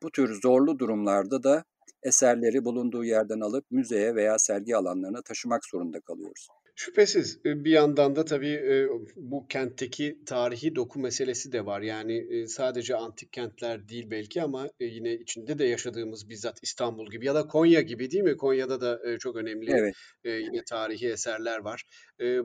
bu 0.02 0.10
tür 0.10 0.40
zorlu 0.42 0.78
durumlarda 0.78 1.42
da 1.42 1.64
eserleri 2.02 2.64
bulunduğu 2.64 3.04
yerden 3.04 3.40
alıp 3.40 3.70
müzeye 3.70 4.14
veya 4.14 4.38
sergi 4.38 4.76
alanlarına 4.76 5.22
taşımak 5.22 5.64
zorunda 5.64 6.00
kalıyoruz. 6.00 6.48
Şüphesiz 6.76 7.44
bir 7.44 7.70
yandan 7.70 8.16
da 8.16 8.24
tabii 8.24 8.88
bu 9.16 9.46
kentteki 9.48 10.18
tarihi 10.26 10.74
doku 10.74 11.00
meselesi 11.00 11.52
de 11.52 11.66
var. 11.66 11.80
Yani 11.80 12.48
sadece 12.48 12.96
antik 12.96 13.32
kentler 13.32 13.88
değil 13.88 14.10
belki 14.10 14.42
ama 14.42 14.70
yine 14.80 15.14
içinde 15.14 15.58
de 15.58 15.64
yaşadığımız 15.64 16.28
bizzat 16.28 16.58
İstanbul 16.62 17.10
gibi 17.10 17.26
ya 17.26 17.34
da 17.34 17.46
Konya 17.46 17.80
gibi 17.80 18.10
değil 18.10 18.24
mi? 18.24 18.36
Konya'da 18.36 18.80
da 18.80 19.18
çok 19.18 19.36
önemli 19.36 19.70
evet. 19.70 19.94
yine 20.24 20.64
tarihi 20.64 21.08
eserler 21.08 21.58
var. 21.58 21.84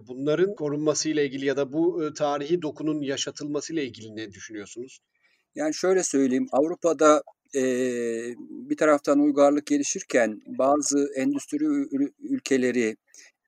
Bunların 0.08 0.56
korunmasıyla 0.56 1.24
ilgili 1.24 1.46
ya 1.46 1.58
da 1.58 1.74
bu 1.74 2.14
tarihi 2.14 2.62
dokunun 2.62 3.02
yaşatılmasıyla 3.02 3.84
ilgili 3.84 4.16
ne 4.16 4.32
düşünüyorsunuz? 4.32 5.00
Yani 5.56 5.74
şöyle 5.74 6.04
söyleyeyim 6.04 6.48
Avrupa'da 6.52 7.24
e, 7.56 7.62
bir 8.40 8.78
taraftan 8.78 9.20
uygarlık 9.20 9.66
gelişirken 9.66 10.42
bazı 10.46 11.08
endüstri 11.16 11.66
ülkeleri 12.20 12.96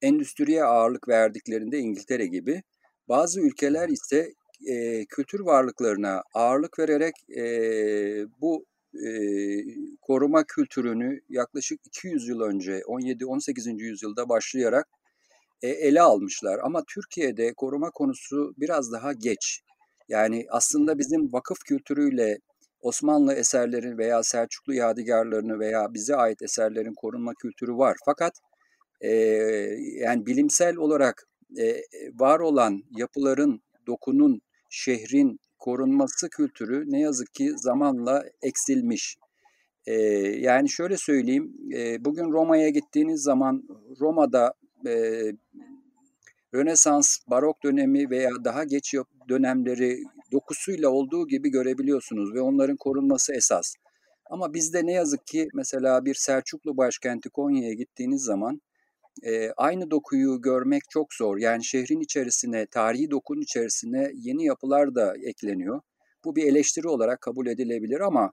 endüstriye 0.01 0.63
ağırlık 0.63 1.07
verdiklerinde 1.07 1.79
İngiltere 1.79 2.25
gibi 2.25 2.63
bazı 3.09 3.41
ülkeler 3.41 3.89
ise 3.89 4.33
e, 4.67 5.05
kültür 5.05 5.39
varlıklarına 5.39 6.23
ağırlık 6.33 6.79
vererek 6.79 7.13
e, 7.37 7.43
bu 8.41 8.65
e, 9.05 9.11
koruma 10.01 10.43
kültürünü 10.43 11.21
yaklaşık 11.29 11.79
200 11.85 12.27
yıl 12.27 12.41
önce 12.41 12.79
17-18. 12.79 13.81
yüzyılda 13.81 14.29
başlayarak 14.29 14.87
e, 15.61 15.67
ele 15.69 16.01
almışlar. 16.01 16.59
Ama 16.63 16.83
Türkiye'de 16.87 17.53
koruma 17.53 17.91
konusu 17.91 18.53
biraz 18.57 18.91
daha 18.91 19.13
geç. 19.13 19.61
Yani 20.09 20.45
aslında 20.49 20.99
bizim 20.99 21.33
vakıf 21.33 21.59
kültürüyle 21.59 22.37
Osmanlı 22.81 23.33
eserlerin 23.33 23.97
veya 23.97 24.23
Selçuklu 24.23 24.73
yadigarlarını 24.73 25.59
veya 25.59 25.93
bize 25.93 26.15
ait 26.15 26.41
eserlerin 26.41 26.93
korunma 26.93 27.33
kültürü 27.33 27.73
var. 27.73 27.97
Fakat 28.05 28.33
e, 29.01 29.09
yani 29.99 30.25
bilimsel 30.25 30.75
olarak 30.75 31.27
e, 31.59 31.81
var 32.19 32.39
olan 32.39 32.83
yapıların, 32.97 33.61
dokunun, 33.87 34.41
şehrin 34.69 35.39
korunması 35.59 36.29
kültürü 36.29 36.91
ne 36.91 36.99
yazık 36.99 37.33
ki 37.33 37.53
zamanla 37.57 38.23
eksilmiş. 38.41 39.17
E, 39.85 39.93
yani 40.39 40.69
şöyle 40.69 40.97
söyleyeyim, 40.97 41.53
e, 41.75 42.05
bugün 42.05 42.31
Roma'ya 42.31 42.69
gittiğiniz 42.69 43.23
zaman 43.23 43.63
Roma'da 43.99 44.53
e, 44.87 45.23
Rönesans, 46.55 47.17
Barok 47.27 47.63
dönemi 47.63 48.09
veya 48.09 48.29
daha 48.43 48.63
geç 48.63 48.93
dönemleri 49.29 50.03
dokusuyla 50.31 50.89
olduğu 50.89 51.27
gibi 51.27 51.49
görebiliyorsunuz 51.49 52.33
ve 52.33 52.41
onların 52.41 52.77
korunması 52.77 53.33
esas. 53.33 53.73
Ama 54.29 54.53
bizde 54.53 54.85
ne 54.85 54.91
yazık 54.91 55.27
ki 55.27 55.47
mesela 55.53 56.05
bir 56.05 56.15
Selçuklu 56.15 56.77
başkenti 56.77 57.29
Konya'ya 57.29 57.73
gittiğiniz 57.73 58.23
zaman 58.23 58.61
e, 59.23 59.51
aynı 59.57 59.91
dokuyu 59.91 60.41
görmek 60.41 60.83
çok 60.89 61.13
zor. 61.13 61.37
Yani 61.37 61.65
şehrin 61.65 61.99
içerisine, 61.99 62.65
tarihi 62.65 63.11
dokunun 63.11 63.41
içerisine 63.41 64.11
yeni 64.15 64.45
yapılar 64.45 64.95
da 64.95 65.13
ekleniyor. 65.23 65.81
Bu 66.25 66.35
bir 66.35 66.43
eleştiri 66.43 66.87
olarak 66.87 67.21
kabul 67.21 67.47
edilebilir 67.47 67.99
ama 67.99 68.31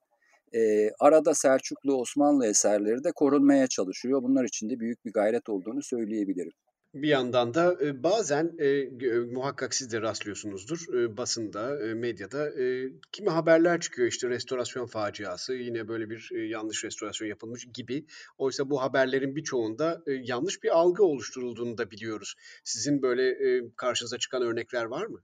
e, 0.54 0.90
arada 1.00 1.34
Selçuklu, 1.34 1.94
Osmanlı 1.94 2.46
eserleri 2.46 3.04
de 3.04 3.12
korunmaya 3.12 3.66
çalışıyor. 3.66 4.22
Bunlar 4.22 4.44
için 4.44 4.70
de 4.70 4.80
büyük 4.80 5.04
bir 5.04 5.12
gayret 5.12 5.48
olduğunu 5.48 5.82
söyleyebilirim. 5.82 6.52
Bir 7.02 7.08
yandan 7.08 7.54
da 7.54 7.78
bazen 8.02 8.52
muhakkak 9.32 9.74
siz 9.74 9.92
de 9.92 10.00
rastlıyorsunuzdur 10.00 10.86
basında, 11.16 11.78
medyada 11.94 12.52
kimi 13.12 13.30
haberler 13.30 13.80
çıkıyor 13.80 14.08
işte 14.08 14.28
restorasyon 14.28 14.86
faciası, 14.86 15.54
yine 15.54 15.88
böyle 15.88 16.10
bir 16.10 16.48
yanlış 16.48 16.84
restorasyon 16.84 17.28
yapılmış 17.28 17.66
gibi. 17.74 18.06
Oysa 18.38 18.70
bu 18.70 18.82
haberlerin 18.82 19.36
birçoğunda 19.36 20.02
yanlış 20.06 20.62
bir 20.62 20.78
algı 20.78 21.04
oluşturulduğunu 21.04 21.78
da 21.78 21.90
biliyoruz. 21.90 22.34
Sizin 22.64 23.02
böyle 23.02 23.36
karşınıza 23.76 24.18
çıkan 24.18 24.42
örnekler 24.42 24.84
var 24.84 25.06
mı? 25.06 25.22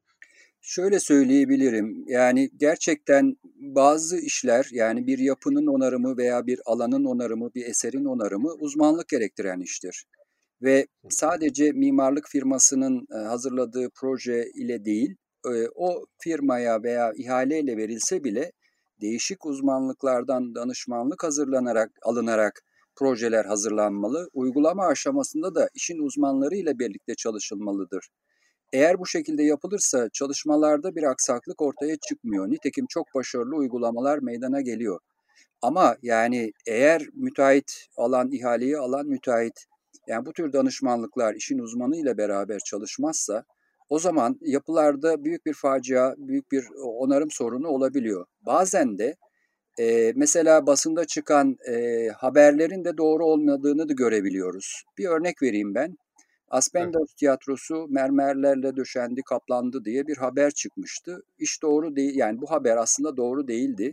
Şöyle 0.60 1.00
söyleyebilirim. 1.00 2.04
Yani 2.06 2.50
gerçekten 2.56 3.36
bazı 3.56 4.18
işler 4.18 4.66
yani 4.72 5.06
bir 5.06 5.18
yapının 5.18 5.66
onarımı 5.66 6.16
veya 6.16 6.46
bir 6.46 6.60
alanın 6.66 7.04
onarımı, 7.04 7.54
bir 7.54 7.66
eserin 7.66 8.04
onarımı 8.04 8.52
uzmanlık 8.52 9.08
gerektiren 9.08 9.60
iştir 9.60 10.04
ve 10.62 10.86
sadece 11.10 11.72
mimarlık 11.72 12.28
firmasının 12.28 13.06
e, 13.14 13.18
hazırladığı 13.18 13.88
proje 13.94 14.50
ile 14.54 14.84
değil, 14.84 15.16
e, 15.46 15.68
o 15.74 16.06
firmaya 16.18 16.82
veya 16.82 17.12
ihaleyle 17.16 17.76
verilse 17.76 18.24
bile 18.24 18.52
değişik 19.00 19.46
uzmanlıklardan 19.46 20.54
danışmanlık 20.54 21.24
hazırlanarak 21.24 21.90
alınarak 22.02 22.62
projeler 22.96 23.44
hazırlanmalı. 23.44 24.28
Uygulama 24.32 24.86
aşamasında 24.86 25.54
da 25.54 25.68
işin 25.74 25.98
uzmanları 25.98 26.54
ile 26.54 26.78
birlikte 26.78 27.14
çalışılmalıdır. 27.14 28.08
Eğer 28.72 28.98
bu 28.98 29.06
şekilde 29.06 29.42
yapılırsa 29.42 30.08
çalışmalarda 30.12 30.96
bir 30.96 31.02
aksaklık 31.02 31.62
ortaya 31.62 31.96
çıkmıyor. 32.08 32.50
Nitekim 32.50 32.86
çok 32.88 33.06
başarılı 33.14 33.56
uygulamalar 33.56 34.18
meydana 34.18 34.60
geliyor. 34.60 35.00
Ama 35.62 35.96
yani 36.02 36.52
eğer 36.66 37.02
müteahhit 37.14 37.86
alan, 37.96 38.30
ihaleyi 38.30 38.78
alan 38.78 39.06
müteahhit 39.06 39.64
yani 40.08 40.26
bu 40.26 40.32
tür 40.32 40.52
danışmanlıklar 40.52 41.34
işin 41.34 41.58
uzmanı 41.58 41.96
ile 41.96 42.18
beraber 42.18 42.58
çalışmazsa 42.58 43.44
o 43.88 43.98
zaman 43.98 44.38
yapılarda 44.40 45.24
büyük 45.24 45.46
bir 45.46 45.54
facia, 45.54 46.14
büyük 46.18 46.52
bir 46.52 46.64
onarım 46.82 47.30
sorunu 47.30 47.68
olabiliyor. 47.68 48.26
Bazen 48.46 48.98
de 48.98 49.16
e, 49.78 50.12
mesela 50.16 50.66
basında 50.66 51.04
çıkan 51.04 51.56
e, 51.68 52.08
haberlerin 52.08 52.84
de 52.84 52.96
doğru 52.96 53.26
olmadığını 53.26 53.88
da 53.88 53.92
görebiliyoruz. 53.92 54.82
Bir 54.98 55.06
örnek 55.06 55.42
vereyim 55.42 55.74
ben. 55.74 55.96
Aspendos 56.48 57.08
evet. 57.08 57.16
tiyatrosu 57.16 57.86
mermerlerle 57.88 58.76
döşendi, 58.76 59.22
kaplandı 59.22 59.84
diye 59.84 60.06
bir 60.06 60.16
haber 60.16 60.50
çıkmıştı. 60.50 61.22
İş 61.38 61.62
doğru 61.62 61.96
değil, 61.96 62.16
yani 62.16 62.40
bu 62.40 62.50
haber 62.50 62.76
aslında 62.76 63.16
doğru 63.16 63.48
değildi. 63.48 63.92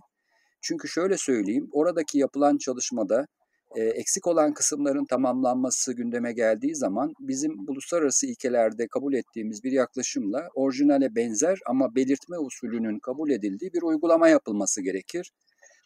Çünkü 0.61 0.87
şöyle 0.87 1.17
söyleyeyim, 1.17 1.69
oradaki 1.71 2.17
yapılan 2.19 2.57
çalışmada 2.57 3.25
e, 3.75 3.83
eksik 3.83 4.27
olan 4.27 4.53
kısımların 4.53 5.05
tamamlanması 5.05 5.93
gündeme 5.93 6.33
geldiği 6.33 6.75
zaman 6.75 7.13
bizim 7.19 7.69
uluslararası 7.69 8.27
ilkelerde 8.27 8.87
kabul 8.87 9.13
ettiğimiz 9.13 9.63
bir 9.63 9.71
yaklaşımla 9.71 10.47
orijinale 10.55 11.15
benzer 11.15 11.59
ama 11.67 11.95
belirtme 11.95 12.37
usulünün 12.37 12.99
kabul 12.99 13.29
edildiği 13.29 13.73
bir 13.73 13.81
uygulama 13.81 14.27
yapılması 14.27 14.81
gerekir. 14.81 15.31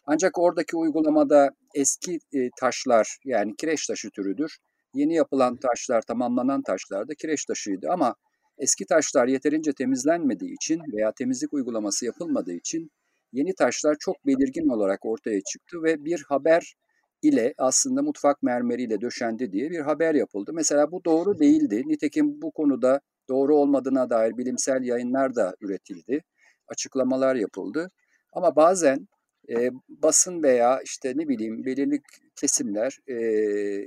Ancak 0.06 0.38
oradaki 0.38 0.76
uygulamada 0.76 1.50
eski 1.74 2.18
e, 2.32 2.50
taşlar 2.60 3.18
yani 3.24 3.56
kireç 3.56 3.86
taşı 3.86 4.10
türüdür. 4.10 4.58
Yeni 4.94 5.14
yapılan 5.14 5.56
taşlar, 5.56 6.02
tamamlanan 6.02 6.62
taşlar 6.62 7.08
da 7.08 7.14
kireç 7.14 7.44
taşıydı 7.44 7.88
ama 7.90 8.14
Eski 8.58 8.86
taşlar 8.86 9.28
yeterince 9.28 9.72
temizlenmediği 9.72 10.54
için 10.54 10.80
veya 10.92 11.12
temizlik 11.12 11.52
uygulaması 11.52 12.06
yapılmadığı 12.06 12.52
için 12.52 12.90
yeni 13.32 13.54
taşlar 13.54 13.96
çok 14.00 14.26
belirgin 14.26 14.68
olarak 14.68 15.04
ortaya 15.04 15.40
çıktı 15.40 15.82
ve 15.82 16.04
bir 16.04 16.24
haber 16.28 16.74
ile 17.22 17.54
aslında 17.58 18.02
mutfak 18.02 18.42
mermeriyle 18.42 19.00
döşendi 19.00 19.52
diye 19.52 19.70
bir 19.70 19.80
haber 19.80 20.14
yapıldı. 20.14 20.52
Mesela 20.54 20.92
bu 20.92 21.04
doğru 21.04 21.38
değildi. 21.38 21.82
Nitekim 21.86 22.42
bu 22.42 22.50
konuda 22.50 23.00
doğru 23.28 23.56
olmadığına 23.56 24.10
dair 24.10 24.36
bilimsel 24.36 24.82
yayınlar 24.82 25.34
da 25.34 25.56
üretildi. 25.60 26.22
Açıklamalar 26.68 27.34
yapıldı. 27.36 27.90
Ama 28.32 28.56
bazen 28.56 29.08
e, 29.48 29.70
basın 29.88 30.42
veya 30.42 30.80
işte 30.84 31.12
ne 31.16 31.28
bileyim 31.28 31.64
belirli 31.64 32.00
kesimler 32.36 32.98
e, 33.06 33.14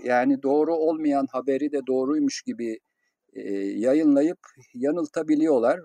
yani 0.04 0.44
doğru 0.44 0.76
olmayan 0.76 1.28
haberi 1.32 1.72
de 1.72 1.80
doğruymuş 1.88 2.42
gibi 2.42 2.80
e, 3.34 3.54
yayınlayıp 3.58 4.40
yanıltabiliyorlar. 4.74 5.80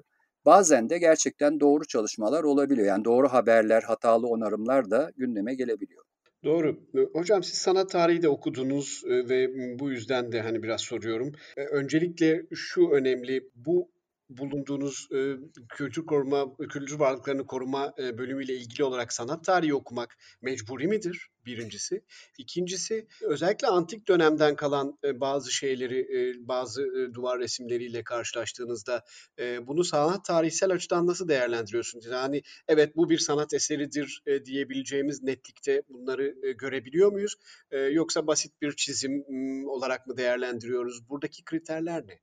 Bazen 0.47 0.91
de 0.91 0.99
gerçekten 0.99 1.61
doğru 1.61 1.85
çalışmalar 1.85 2.45
olabiliyor. 2.45 2.87
Yani 2.89 3.05
doğru 3.05 3.29
haberler, 3.29 3.83
hatalı 3.83 4.27
onarımlar 4.27 4.91
da 4.91 5.11
gündeme 5.17 5.55
gelebiliyor. 5.55 6.05
Doğru. 6.45 6.77
Hocam 7.13 7.43
siz 7.43 7.59
sanat 7.59 7.91
tarihi 7.91 8.23
de 8.23 8.29
okudunuz 8.29 9.03
ve 9.07 9.49
bu 9.79 9.91
yüzden 9.91 10.33
de 10.33 10.41
hani 10.41 10.63
biraz 10.63 10.81
soruyorum. 10.81 11.33
Öncelikle 11.57 12.43
şu 12.55 12.89
önemli, 12.91 13.49
bu 13.55 13.89
bulunduğunuz 14.39 15.09
e, 15.13 15.37
kültür 15.69 16.07
koruma, 16.07 16.57
kültür 16.57 16.99
varlıklarını 16.99 17.47
koruma 17.47 17.95
e, 17.99 18.19
bölümüyle 18.19 18.55
ilgili 18.55 18.85
olarak 18.85 19.13
sanat 19.13 19.45
tarihi 19.45 19.75
okumak 19.75 20.17
mecburi 20.43 20.87
midir? 20.87 21.31
Birincisi. 21.47 22.05
İkincisi 22.39 23.07
özellikle 23.23 23.69
antik 23.69 24.09
dönemden 24.09 24.57
kalan 24.57 24.99
e, 25.05 25.21
bazı 25.21 25.53
şeyleri, 25.53 25.99
e, 26.01 26.49
bazı 26.49 26.83
e, 26.83 27.15
duvar 27.15 27.39
resimleriyle 27.39 28.05
karşılaştığınızda 28.05 29.05
e, 29.39 29.67
bunu 29.67 29.85
sanat 29.85 30.25
tarihsel 30.25 30.71
açıdan 30.71 31.07
nasıl 31.07 31.29
değerlendiriyorsunuz? 31.29 32.07
Yani 32.07 32.43
evet 32.69 32.97
bu 32.97 33.11
bir 33.11 33.19
sanat 33.19 33.55
eseridir 33.55 34.23
e, 34.27 34.45
diyebileceğimiz 34.45 35.23
netlikte 35.23 35.83
bunları 35.89 36.35
e, 36.43 36.53
görebiliyor 36.53 37.13
muyuz? 37.13 37.35
E, 37.71 37.79
yoksa 37.79 38.27
basit 38.27 38.63
bir 38.63 38.73
çizim 38.77 39.25
m, 39.29 39.69
olarak 39.69 40.07
mı 40.07 40.17
değerlendiriyoruz? 40.17 41.09
Buradaki 41.09 41.45
kriterler 41.45 42.07
ne? 42.07 42.21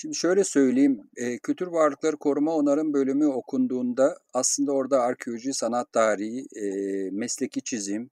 Şimdi 0.00 0.14
şöyle 0.14 0.44
söyleyeyim, 0.44 1.00
e, 1.16 1.38
Kültür 1.38 1.66
Varlıkları 1.66 2.16
Koruma 2.16 2.56
Onarım 2.56 2.92
bölümü 2.92 3.26
okunduğunda 3.26 4.18
aslında 4.34 4.72
orada 4.72 5.02
arkeoloji, 5.02 5.54
sanat 5.54 5.92
tarihi, 5.92 6.46
e, 6.56 6.66
mesleki 7.10 7.62
çizim, 7.62 8.10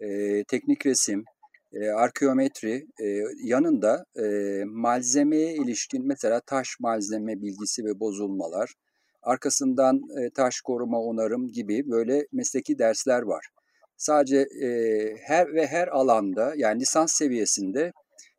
e, 0.00 0.44
teknik 0.44 0.86
resim, 0.86 1.24
e, 1.72 1.88
arkeometri 1.88 2.86
e, 3.02 3.22
yanında 3.44 4.04
e, 4.16 4.24
malzemeye 4.64 5.54
ilişkin 5.54 6.06
mesela 6.06 6.40
taş 6.40 6.80
malzeme 6.80 7.42
bilgisi 7.42 7.84
ve 7.84 8.00
bozulmalar, 8.00 8.74
arkasından 9.22 10.00
e, 10.18 10.30
taş 10.30 10.60
koruma 10.60 11.00
onarım 11.00 11.48
gibi 11.52 11.90
böyle 11.90 12.26
mesleki 12.32 12.78
dersler 12.78 13.22
var. 13.22 13.46
Sadece 13.96 14.46
e, 14.62 14.68
her 15.22 15.54
ve 15.54 15.66
her 15.66 15.88
alanda 15.88 16.52
yani 16.56 16.80
lisans 16.80 17.12
seviyesinde 17.12 17.92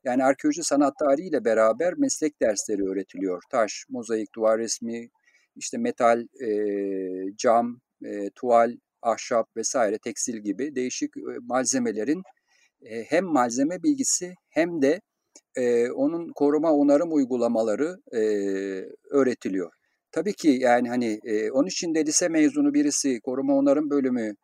yani 0.08 0.24
arkeoloji 0.24 0.64
sanat 0.64 0.94
tarihiyle 1.00 1.46
beraber 1.46 1.94
meslek 1.98 2.42
dersleri 2.42 2.90
öğretiliyor. 2.90 3.44
Taş, 3.52 3.86
mozaik, 3.90 4.36
duvar 4.36 4.60
resmi, 4.60 5.10
işte 5.56 5.78
metal, 5.78 6.26
e, 6.42 6.50
cam, 7.38 7.80
e, 8.06 8.30
tuval, 8.30 8.78
ahşap 9.02 9.58
vesaire, 9.58 9.98
tekstil 9.98 10.38
gibi 10.38 10.76
değişik 10.76 11.18
e, 11.18 11.22
malzemelerin 11.42 12.24
e, 12.82 13.04
hem 13.04 13.26
malzeme 13.26 13.84
bilgisi 13.84 14.36
hem 14.50 14.82
de 14.82 15.02
e, 15.56 15.92
onun 15.92 16.32
koruma 16.36 16.74
onarım 16.74 17.14
uygulamaları 17.14 17.98
e, 18.14 18.20
öğretiliyor. 19.12 19.72
Tabii 20.12 20.34
ki 20.34 20.50
yani 20.50 20.90
hani 20.90 21.20
e, 21.24 21.52
onun 21.52 21.68
için 21.68 21.96
de 21.96 22.06
lise 22.06 22.28
mezunu 22.30 22.74
birisi 22.74 23.20
koruma 23.22 23.56
onarım 23.56 23.90
bölümü 23.90 24.36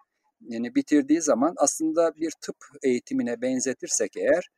yani 0.41 0.75
bitirdiği 0.75 1.21
zaman 1.21 1.53
aslında 1.57 2.15
bir 2.15 2.31
tıp 2.41 2.55
eğitimine 2.83 3.41
benzetirsek 3.41 4.17
eğer 4.17 4.49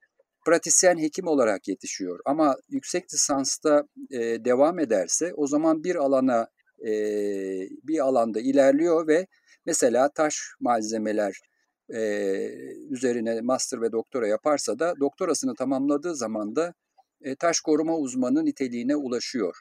pratisyen 0.46 0.98
hekim 0.98 1.28
olarak 1.28 1.68
yetişiyor. 1.68 2.20
Ama 2.26 2.56
yüksek 2.70 3.14
lisansta 3.14 3.88
e, 4.12 4.20
devam 4.46 4.80
ederse 4.80 5.34
o 5.34 5.48
zaman 5.48 5.84
bir 5.84 5.96
alana 5.96 6.48
e, 6.86 6.92
bir 7.84 8.00
alanda 8.00 8.40
ilerliyor 8.40 9.08
ve 9.08 9.28
mesela 9.66 10.10
taş 10.10 10.40
malzemeler 10.60 11.40
e, 11.94 12.00
üzerine 12.90 13.42
master 13.42 13.82
ve 13.82 13.92
doktora 13.92 14.28
yaparsa 14.28 14.80
da 14.80 14.94
doktorasını 15.00 15.56
tamamladığı 15.56 16.16
zaman 16.16 16.56
da 16.56 16.74
e, 17.22 17.36
taş 17.36 17.60
koruma 17.60 17.98
uzmanı 17.98 18.46
niteliğine 18.46 18.96
ulaşıyor. 18.96 19.56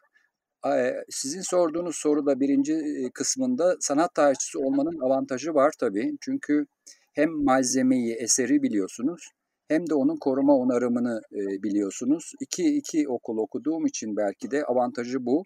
E, 0.67 0.95
sizin 1.11 1.41
sorduğunuz 1.41 1.97
soruda 1.97 2.41
birinci 2.41 2.83
kısmında 3.15 3.77
sanat 3.81 4.15
tarihçisi 4.15 4.59
olmanın 4.59 5.01
avantajı 5.01 5.55
var 5.55 5.73
tabii. 5.79 6.13
Çünkü 6.21 6.67
hem 7.13 7.31
malzemeyi, 7.45 8.15
eseri 8.15 8.63
biliyorsunuz 8.63 9.31
hem 9.69 9.87
de 9.91 9.95
onun 9.95 10.17
koruma 10.17 10.57
onarımını 10.57 11.21
e, 11.33 11.63
biliyorsunuz. 11.63 12.33
İki, 12.41 12.77
iki 12.77 13.09
okul 13.09 13.39
okuduğum 13.39 13.87
için 13.87 14.17
belki 14.17 14.51
de 14.51 14.65
avantajı 14.65 15.27
bu. 15.27 15.45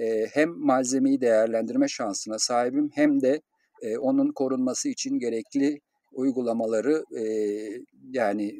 E, 0.00 0.26
hem 0.26 0.50
malzemeyi 0.50 1.20
değerlendirme 1.20 1.88
şansına 1.88 2.38
sahibim 2.38 2.90
hem 2.94 3.20
de 3.20 3.40
e, 3.82 3.98
onun 3.98 4.32
korunması 4.32 4.88
için 4.88 5.18
gerekli 5.18 5.80
uygulamaları 6.12 7.04
e, 7.18 7.24
yani 8.12 8.50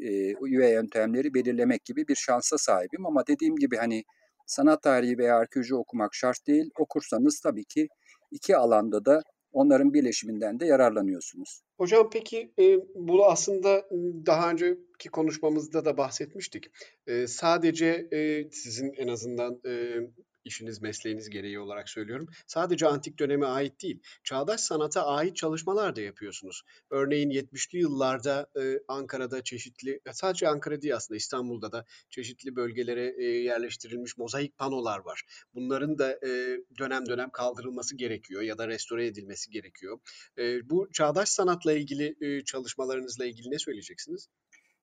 üye 0.42 0.70
yöntemleri 0.70 1.34
belirlemek 1.34 1.84
gibi 1.84 2.08
bir 2.08 2.14
şansa 2.16 2.58
sahibim. 2.58 3.06
Ama 3.06 3.26
dediğim 3.26 3.56
gibi 3.56 3.76
hani 3.76 4.04
sanat 4.46 4.82
tarihi 4.82 5.18
veya 5.18 5.36
arkeoloji 5.36 5.74
okumak 5.74 6.14
şart 6.14 6.46
değil. 6.46 6.70
Okursanız 6.78 7.40
tabii 7.40 7.64
ki 7.64 7.88
iki 8.30 8.56
alanda 8.56 9.04
da 9.04 9.22
onların 9.54 9.94
birleşiminden 9.94 10.60
de 10.60 10.66
yararlanıyorsunuz. 10.66 11.62
Hocam 11.76 12.10
peki 12.12 12.52
e, 12.58 12.78
bu 12.94 13.26
aslında 13.26 13.88
daha 14.26 14.50
önceki 14.50 15.08
konuşmamızda 15.12 15.84
da 15.84 15.96
bahsetmiştik. 15.96 16.64
E, 17.06 17.26
sadece 17.26 18.08
e, 18.12 18.50
sizin 18.50 18.92
en 18.96 19.08
azından 19.08 19.60
e, 19.66 20.00
işiniz, 20.44 20.82
mesleğiniz 20.82 21.30
gereği 21.30 21.58
olarak 21.58 21.88
söylüyorum. 21.88 22.28
Sadece 22.46 22.86
antik 22.86 23.18
döneme 23.18 23.46
ait 23.46 23.82
değil, 23.82 24.02
çağdaş 24.24 24.60
sanata 24.60 25.06
ait 25.06 25.36
çalışmalar 25.36 25.96
da 25.96 26.00
yapıyorsunuz. 26.00 26.62
Örneğin 26.90 27.30
70'li 27.30 27.78
yıllarda 27.78 28.46
e, 28.60 28.78
Ankara'da 28.88 29.44
çeşitli, 29.44 30.00
sadece 30.12 30.48
Ankara 30.48 30.82
değil 30.82 30.96
aslında 30.96 31.16
İstanbul'da 31.16 31.72
da 31.72 31.84
çeşitli 32.10 32.56
bölgelere 32.56 33.14
e, 33.18 33.24
yerleştirilmiş 33.24 34.18
mozaik 34.18 34.58
panolar 34.58 34.98
var. 34.98 35.22
Bunların 35.54 35.98
da 35.98 36.12
e, 36.12 36.58
dönem 36.78 37.06
dönem 37.06 37.30
kaldırılması 37.30 37.96
gerekiyor 37.96 38.42
ya 38.42 38.58
da 38.58 38.68
restore 38.68 39.06
edilmesi 39.06 39.50
gerekiyor. 39.50 39.98
E, 40.38 40.70
bu 40.70 40.88
çağdaş 40.92 41.28
sanatla 41.28 41.72
ilgili 41.72 42.16
e, 42.20 42.44
çalışmalarınızla 42.44 43.26
ilgili 43.26 43.50
ne 43.50 43.58
söyleyeceksiniz? 43.58 44.28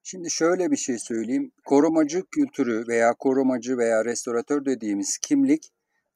Şimdi 0.04 0.32
şöyle 0.32 0.72
bir 0.72 0.78
şey 0.78 1.00
söyleyeyim. 1.00 1.52
Korumacı 1.66 2.24
kültürü 2.32 2.88
veya 2.88 3.14
korumacı 3.14 3.78
veya 3.78 4.06
restoratör 4.06 4.66
dediğimiz 4.66 5.18
kimlik 5.18 5.72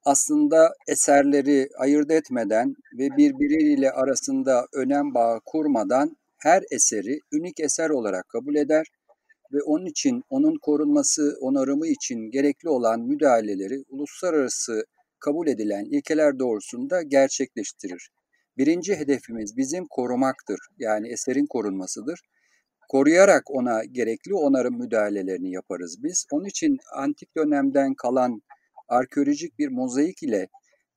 aslında 0.06 0.74
eserleri 0.88 1.69
ayırt 1.78 2.12
etmeden 2.12 2.76
ve 3.00 3.17
birbiriyle 3.17 3.91
arasında 3.91 4.65
önem 4.74 5.13
bağı 5.13 5.39
kurmadan 5.45 6.17
her 6.38 6.63
eseri 6.71 7.19
ünik 7.32 7.60
eser 7.60 7.89
olarak 7.89 8.30
kabul 8.30 8.56
eder 8.56 8.88
ve 9.54 9.63
onun 9.63 9.86
için 9.86 10.24
onun 10.30 10.56
korunması, 10.62 11.38
onarımı 11.41 11.88
için 11.88 12.32
gerekli 12.32 12.69
olan 12.69 13.02
müdahaleleri 13.02 13.84
uluslararası 13.89 14.86
kabul 15.19 15.48
edilen 15.48 15.86
ilkeler 15.86 16.39
doğrusunda 16.39 17.02
gerçekleştirir. 17.02 18.10
Birinci 18.58 18.95
hedefimiz 18.95 19.58
bizim 19.58 19.86
korumaktır. 19.89 20.60
Yani 20.80 21.08
eserin 21.12 21.45
korunmasıdır 21.45 22.19
koruyarak 22.89 23.52
ona 23.52 23.84
gerekli 23.84 24.34
onarım 24.34 24.78
müdahalelerini 24.78 25.52
yaparız 25.52 26.04
biz. 26.04 26.26
Onun 26.32 26.45
için 26.45 26.78
antik 26.95 27.38
dönemden 27.38 27.93
kalan 27.93 28.41
arkeolojik 28.88 29.60
bir 29.60 29.67
mozaik 29.67 30.24
ile 30.24 30.48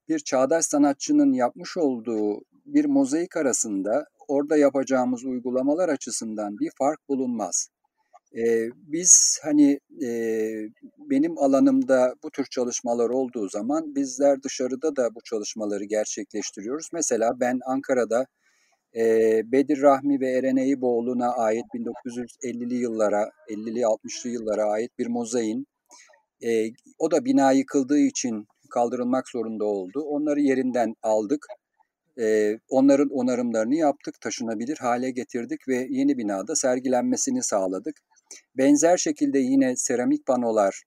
bir 0.08 0.18
çağdaş 0.18 0.64
sanatçının 0.64 1.32
yapmış 1.32 1.76
olduğu 1.76 2.40
bir 2.66 2.84
mozaik 2.84 3.36
arasında 3.36 4.04
orada 4.28 4.56
yapacağımız 4.56 5.24
uygulamalar 5.24 5.88
açısından 5.88 6.58
bir 6.58 6.70
fark 6.78 7.08
bulunmaz. 7.08 7.68
Ee, 8.36 8.68
biz 8.74 9.40
hani 9.42 9.80
e, 10.02 10.10
benim 10.98 11.38
alanımda 11.38 12.14
bu 12.22 12.30
tür 12.30 12.46
çalışmalar 12.50 13.10
olduğu 13.10 13.48
zaman 13.48 13.94
bizler 13.94 14.42
dışarıda 14.42 14.96
da 14.96 15.14
bu 15.14 15.20
çalışmaları 15.24 15.84
gerçekleştiriyoruz. 15.84 16.88
Mesela 16.92 17.40
ben 17.40 17.60
Ankara'da 17.66 18.26
e, 18.96 19.02
Bedir 19.52 19.82
Rahmi 19.82 20.20
ve 20.20 20.30
Eren 20.30 20.56
Eyüboğlu'na 20.56 21.32
ait 21.32 21.64
1950'li 21.74 22.74
yıllara, 22.74 23.30
50'li 23.48 23.80
60'lı 23.80 24.30
yıllara 24.30 24.64
ait 24.64 24.98
bir 24.98 25.06
mozain. 25.06 25.66
E, 26.44 26.70
o 26.98 27.10
da 27.10 27.24
bina 27.24 27.52
yıkıldığı 27.52 27.98
için 27.98 28.46
kaldırılmak 28.70 29.28
zorunda 29.28 29.64
oldu. 29.64 30.00
Onları 30.00 30.40
yerinden 30.40 30.94
aldık. 31.02 31.46
E, 32.20 32.58
onların 32.68 33.08
onarımlarını 33.08 33.74
yaptık, 33.74 34.20
taşınabilir 34.20 34.76
hale 34.76 35.10
getirdik 35.10 35.68
ve 35.68 35.86
yeni 35.90 36.18
binada 36.18 36.56
sergilenmesini 36.56 37.42
sağladık. 37.42 37.96
Benzer 38.56 38.96
şekilde 38.96 39.38
yine 39.38 39.76
seramik 39.76 40.26
panolar, 40.26 40.82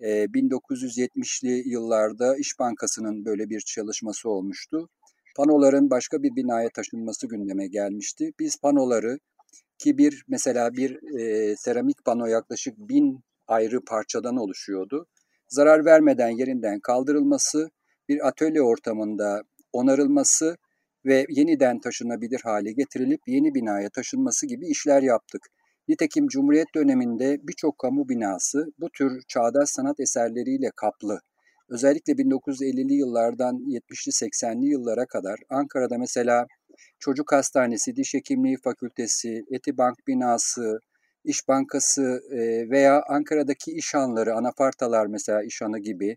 1970'li 0.00 1.68
yıllarda 1.68 2.36
İş 2.36 2.58
Bankası'nın 2.58 3.24
böyle 3.24 3.50
bir 3.50 3.60
çalışması 3.60 4.30
olmuştu. 4.30 4.88
Panoların 5.36 5.90
başka 5.90 6.22
bir 6.22 6.36
binaya 6.36 6.68
taşınması 6.74 7.28
gündeme 7.28 7.66
gelmişti. 7.66 8.32
Biz 8.38 8.56
panoları 8.60 9.18
ki 9.78 9.98
bir 9.98 10.24
mesela 10.28 10.72
bir 10.72 11.18
e, 11.20 11.56
seramik 11.56 12.04
pano 12.04 12.26
yaklaşık 12.26 12.78
bin 12.78 13.20
ayrı 13.48 13.84
parçadan 13.84 14.36
oluşuyordu. 14.36 15.06
Zarar 15.48 15.84
vermeden 15.84 16.28
yerinden 16.28 16.80
kaldırılması, 16.80 17.70
bir 18.08 18.28
atölye 18.28 18.62
ortamında 18.62 19.42
onarılması 19.72 20.56
ve 21.06 21.26
yeniden 21.28 21.80
taşınabilir 21.80 22.40
hale 22.44 22.72
getirilip 22.72 23.20
yeni 23.26 23.54
binaya 23.54 23.90
taşınması 23.90 24.46
gibi 24.46 24.66
işler 24.66 25.02
yaptık. 25.02 25.42
Nitekim 25.88 26.28
Cumhuriyet 26.28 26.74
döneminde 26.74 27.38
birçok 27.42 27.78
kamu 27.78 28.08
binası 28.08 28.66
bu 28.78 28.90
tür 28.90 29.22
çağdaş 29.28 29.70
sanat 29.70 30.00
eserleriyle 30.00 30.70
kaplı. 30.76 31.20
Özellikle 31.70 32.12
1950'li 32.12 32.94
yıllardan 32.94 33.56
70'li 33.56 34.10
80'li 34.10 34.66
yıllara 34.66 35.06
kadar 35.06 35.38
Ankara'da 35.48 35.98
mesela 35.98 36.46
Çocuk 36.98 37.32
Hastanesi, 37.32 37.96
Diş 37.96 38.14
Hekimliği 38.14 38.56
Fakültesi, 38.64 39.44
Etibank 39.50 39.96
binası, 40.08 40.80
İş 41.24 41.48
Bankası 41.48 42.20
veya 42.70 43.02
Ankara'daki 43.08 43.72
iş 43.72 43.94
hanları, 43.94 44.34
anafartalar 44.34 45.06
mesela 45.06 45.42
iş 45.42 45.62
hanı 45.62 45.78
gibi 45.78 46.16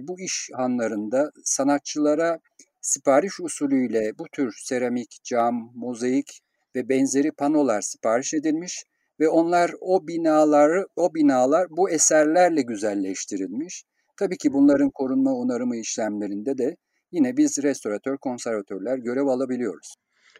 bu 0.00 0.20
iş 0.20 0.50
hanlarında 0.54 1.30
sanatçılara 1.44 2.38
sipariş 2.80 3.40
usulüyle 3.40 4.18
bu 4.18 4.24
tür 4.32 4.54
seramik, 4.56 5.18
cam, 5.24 5.72
mozaik 5.74 6.40
ve 6.76 6.88
benzeri 6.88 7.32
panolar 7.32 7.80
sipariş 7.80 8.34
edilmiş 8.34 8.84
ve 9.20 9.28
onlar 9.28 9.70
o 9.80 10.06
binaları 10.06 10.86
o 10.96 11.14
binalar 11.14 11.66
bu 11.70 11.90
eserlerle 11.90 12.62
güzelleştirilmiş. 12.62 13.84
Tabii 14.20 14.38
ki 14.38 14.52
bunların 14.52 14.90
korunma 14.90 15.34
onarımı 15.34 15.76
işlemlerinde 15.76 16.58
de 16.58 16.76
yine 17.12 17.36
biz 17.36 17.62
restoratör, 17.62 18.18
konservatörler 18.18 18.98
görev 18.98 19.26
alabiliyoruz. 19.26 19.94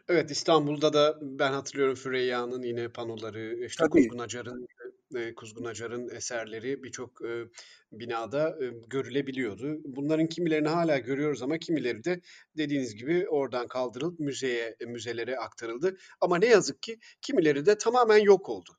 Evet 0.09 0.31
İstanbul'da 0.31 0.93
da 0.93 1.19
ben 1.23 1.53
hatırlıyorum 1.53 1.95
Füreyya'nın 1.95 2.63
yine 2.63 2.89
panoları, 2.89 3.65
işte 3.67 3.85
Tabii. 3.85 3.91
Kuzgun 3.91 4.19
Acar'ın 4.19 4.67
e, 5.15 5.35
Kuzgun 5.35 5.65
Acar'ın 5.65 6.09
eserleri 6.09 6.83
birçok 6.83 7.23
e, 7.25 7.45
binada 7.93 8.49
e, 8.49 8.67
görülebiliyordu. 8.91 9.81
Bunların 9.85 10.27
kimilerini 10.27 10.69
hala 10.69 10.99
görüyoruz 10.99 11.43
ama 11.43 11.59
kimileri 11.59 12.05
de 12.05 12.21
dediğiniz 12.57 12.95
gibi 12.95 13.27
oradan 13.29 13.69
kaldırılıp 13.69 14.21
müzeye 14.21 14.77
müzelere 14.87 15.37
aktarıldı. 15.37 15.97
Ama 16.21 16.39
ne 16.39 16.47
yazık 16.47 16.83
ki 16.83 16.99
kimileri 17.23 17.67
de 17.67 17.79
tamamen 17.79 18.19
yok 18.19 18.49
oldu. 18.49 18.71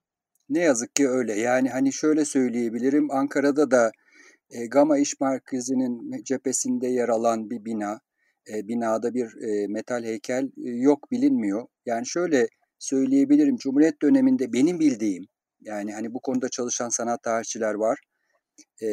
Ne 0.50 0.60
yazık 0.60 0.96
ki 0.96 1.10
öyle. 1.10 1.34
Yani 1.34 1.70
hani 1.70 1.94
şöyle 1.94 2.26
söyleyebilirim. 2.26 3.12
Ankara'da 3.12 3.72
da 3.72 3.92
e, 4.52 4.66
Gama 4.66 4.98
İş 4.98 5.20
Merkezi'nin 5.20 6.24
cephesinde 6.24 6.88
yer 6.88 7.10
alan 7.10 7.50
bir 7.50 7.66
bina, 7.66 8.00
e, 8.54 8.68
binada 8.68 9.14
bir 9.14 9.44
e, 9.44 9.68
metal 9.68 10.04
heykel 10.04 10.44
e, 10.44 10.70
yok 10.70 11.12
bilinmiyor. 11.12 11.68
Yani 11.86 12.08
şöyle 12.08 12.48
söyleyebilirim. 12.80 13.58
Cumhuriyet 13.58 14.02
döneminde 14.02 14.54
benim 14.54 14.80
bildiğim, 14.80 15.24
yani 15.62 15.94
hani 15.94 16.14
bu 16.14 16.20
konuda 16.22 16.50
çalışan 16.50 16.90
sanat 16.90 17.24
tarihçiler 17.24 17.74
var. 17.74 18.00
E, 18.84 18.90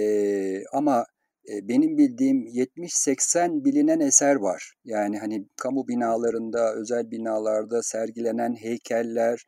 ama 0.72 1.06
e, 1.48 1.68
benim 1.68 1.98
bildiğim 1.98 2.46
70-80 2.46 3.64
bilinen 3.64 4.00
eser 4.00 4.36
var. 4.36 4.72
Yani 4.84 5.18
hani 5.18 5.46
kamu 5.56 5.88
binalarında, 5.88 6.74
özel 6.74 7.10
binalarda 7.10 7.82
sergilenen 7.82 8.54
heykeller, 8.54 9.44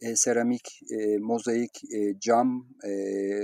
e, 0.00 0.16
seramik, 0.16 0.80
e, 0.90 1.18
mozaik, 1.18 1.84
e, 1.94 2.18
cam, 2.20 2.66
e, 2.84 2.90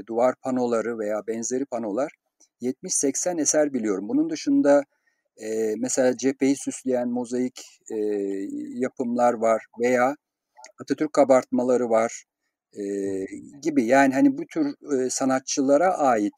duvar 0.06 0.34
panoları 0.42 0.98
veya 0.98 1.26
benzeri 1.26 1.64
panolar 1.64 2.12
70-80 2.60 3.40
eser 3.40 3.72
biliyorum. 3.72 4.08
Bunun 4.08 4.30
dışında 4.30 4.84
e, 5.36 5.74
mesela 5.78 6.16
cepheyi 6.16 6.56
süsleyen 6.56 7.08
mozaik 7.08 7.80
e, 7.90 7.96
yapımlar 8.74 9.34
var 9.34 9.64
veya 9.80 10.16
Atatürk 10.80 11.12
kabartmaları 11.12 11.90
var 11.90 12.24
e, 12.72 12.82
gibi. 13.62 13.84
Yani 13.84 14.14
hani 14.14 14.38
bu 14.38 14.46
tür 14.46 14.66
e, 14.66 15.10
sanatçılara 15.10 15.98
ait 15.98 16.34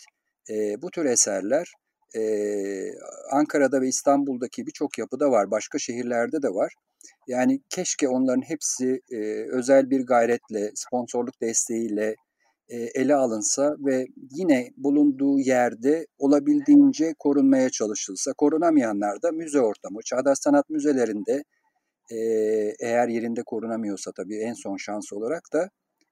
e, 0.51 0.83
bu 0.83 0.91
tür 0.91 1.05
eserler 1.05 1.73
e, 2.17 2.23
Ankara'da 3.31 3.81
ve 3.81 3.89
İstanbul'daki 3.89 4.67
birçok 4.67 4.99
yapıda 4.99 5.31
var. 5.31 5.51
Başka 5.51 5.79
şehirlerde 5.79 6.43
de 6.43 6.49
var. 6.49 6.75
Yani 7.29 7.61
keşke 7.69 8.09
onların 8.09 8.43
hepsi 8.43 9.01
e, 9.11 9.17
özel 9.53 9.91
bir 9.91 10.07
gayretle, 10.07 10.71
sponsorluk 10.75 11.41
desteğiyle 11.41 12.17
e, 12.69 12.77
ele 12.77 13.15
alınsa 13.15 13.77
ve 13.79 14.07
yine 14.31 14.71
bulunduğu 14.77 15.39
yerde 15.39 16.07
olabildiğince 16.19 17.15
korunmaya 17.19 17.71
çalışılsa. 17.71 18.33
Korunamayanlar 18.33 19.23
da 19.23 19.33
müze 19.33 19.61
ortamı, 19.61 20.01
çağdaş 20.05 20.39
sanat 20.39 20.71
müzelerinde 20.71 21.45
e, 22.11 22.17
eğer 22.81 23.09
yerinde 23.09 23.43
korunamıyorsa 23.47 24.13
tabii 24.13 24.37
en 24.37 24.55
son 24.55 24.77
şans 24.77 25.13
olarak 25.13 25.43
da 25.53 25.69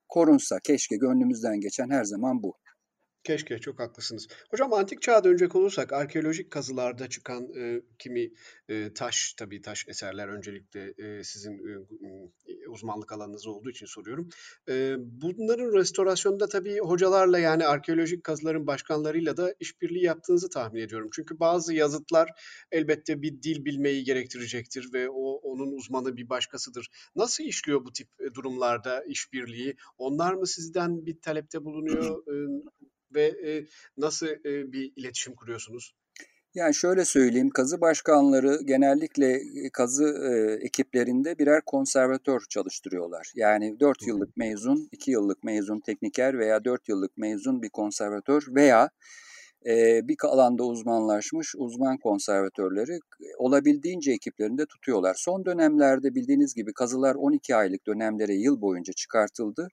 korunsa. 0.09 0.59
Keşke 0.65 0.97
gönlümüzden 0.97 1.61
geçen 1.61 1.91
her 1.91 2.05
zaman 2.05 2.43
bu. 2.43 2.55
Keşke, 3.27 3.59
çok 3.59 3.79
haklısınız. 3.79 4.29
Hocam 4.51 4.73
antik 4.73 5.03
çağa 5.03 5.25
dönecek 5.25 5.57
olursak 5.57 5.93
arkeolojik 5.93 6.51
kazılarda 6.51 7.09
çıkan 7.09 7.49
e, 7.59 7.83
kimi 7.99 8.31
e, 8.69 8.93
taş, 8.95 9.35
tabii 9.35 9.63
taş 9.63 9.89
eserler 9.89 10.29
öncelikle 10.29 10.95
e, 10.99 11.25
sizin 11.25 11.53
e, 11.53 12.69
uzmanlık 12.69 13.13
alanınız 13.13 13.47
olduğu 13.47 13.71
için 13.71 13.87
soruyorum. 13.87 14.29
E, 14.69 14.95
bunların 14.99 15.75
restorasyonunda 15.75 16.49
tabii 16.49 16.79
hocalarla 16.79 17.39
yani 17.39 17.67
arkeolojik 17.67 18.25
kazıların 18.25 18.67
başkanlarıyla 18.67 19.37
da 19.37 19.55
işbirliği 19.61 20.05
yaptığınızı 20.05 20.49
tahmin 20.49 20.81
ediyorum. 20.81 21.11
Çünkü 21.13 21.41
bazı 21.41 21.75
yazıtlar 21.75 22.31
elbette 22.73 23.23
bir 23.23 23.43
dil 23.43 23.65
bilmeyi 23.65 24.05
gerektirecektir 24.05 24.93
ve 24.93 25.09
o 25.11 25.35
onun 25.37 25.73
uzmanı 25.73 26.17
bir 26.17 26.29
başkasıdır. 26.29 26.89
Nasıl 27.17 27.45
işliyor 27.45 27.85
bu 27.85 27.93
tip 27.93 28.09
durumlarda 28.35 29.05
işbirliği? 29.05 29.77
Onlar 29.99 30.35
mı 30.35 30.47
sizden 30.47 31.07
bir 31.07 31.21
talepte 31.21 31.65
bulunuyor? 31.65 32.23
E, 32.27 32.33
ve 33.15 33.25
e, 33.25 33.67
nasıl 33.97 34.27
e, 34.27 34.73
bir 34.73 34.93
iletişim 34.97 35.35
kuruyorsunuz? 35.35 35.95
Yani 36.55 36.75
şöyle 36.75 37.05
söyleyeyim, 37.05 37.51
kazı 37.51 37.81
başkanları 37.81 38.59
genellikle 38.65 39.41
kazı 39.73 40.05
e, 40.05 40.65
ekiplerinde 40.67 41.39
birer 41.39 41.63
konservatör 41.67 42.41
çalıştırıyorlar. 42.51 43.33
Yani 43.35 43.81
4 43.81 44.07
yıllık 44.07 44.37
mezun, 44.37 44.89
2 44.93 45.11
yıllık 45.11 45.45
mezun 45.45 45.81
tekniker 45.81 46.39
veya 46.39 46.65
4 46.65 46.89
yıllık 46.89 47.17
mezun 47.17 47.63
bir 47.63 47.71
konservatör 47.71 48.43
veya 48.49 48.91
e, 49.67 50.01
bir 50.09 50.17
alanda 50.23 50.65
uzmanlaşmış 50.65 51.55
uzman 51.59 51.99
konservatörleri 51.99 52.99
olabildiğince 53.39 54.13
ekiplerinde 54.13 54.67
tutuyorlar. 54.67 55.15
Son 55.19 55.45
dönemlerde 55.45 56.15
bildiğiniz 56.15 56.55
gibi 56.55 56.73
kazılar 56.73 57.15
12 57.15 57.57
aylık 57.57 57.87
dönemlere 57.87 58.35
yıl 58.35 58.61
boyunca 58.61 58.93
çıkartıldı 58.93 59.69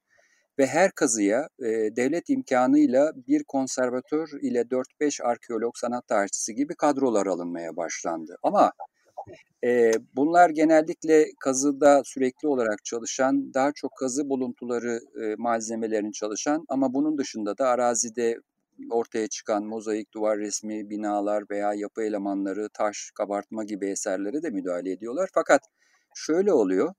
ve 0.59 0.65
her 0.67 0.91
kazıya 0.91 1.49
e, 1.59 1.65
devlet 1.95 2.29
imkanıyla 2.29 3.11
bir 3.27 3.43
konservatör 3.43 4.29
ile 4.41 4.71
4-5 4.71 5.23
arkeolog 5.23 5.73
sanat 5.77 6.07
tarihçisi 6.07 6.55
gibi 6.55 6.75
kadrolar 6.75 7.25
alınmaya 7.25 7.75
başlandı. 7.77 8.37
Ama 8.43 8.71
e, 9.63 9.91
bunlar 10.15 10.49
genellikle 10.49 11.25
kazıda 11.39 12.01
sürekli 12.05 12.47
olarak 12.47 12.85
çalışan, 12.85 13.53
daha 13.53 13.71
çok 13.71 13.91
kazı 13.97 14.29
buluntuları 14.29 14.99
e, 15.23 15.35
malzemelerini 15.37 16.13
çalışan 16.13 16.65
ama 16.69 16.93
bunun 16.93 17.17
dışında 17.17 17.57
da 17.57 17.67
arazide 17.67 18.37
ortaya 18.91 19.27
çıkan 19.27 19.63
mozaik, 19.63 20.13
duvar 20.13 20.37
resmi, 20.39 20.89
binalar 20.89 21.43
veya 21.51 21.73
yapı 21.73 22.03
elemanları, 22.03 22.69
taş, 22.73 23.11
kabartma 23.15 23.63
gibi 23.63 23.87
eserlere 23.87 24.43
de 24.43 24.49
müdahale 24.49 24.91
ediyorlar. 24.91 25.29
Fakat 25.33 25.61
şöyle 26.15 26.53
oluyor, 26.53 26.93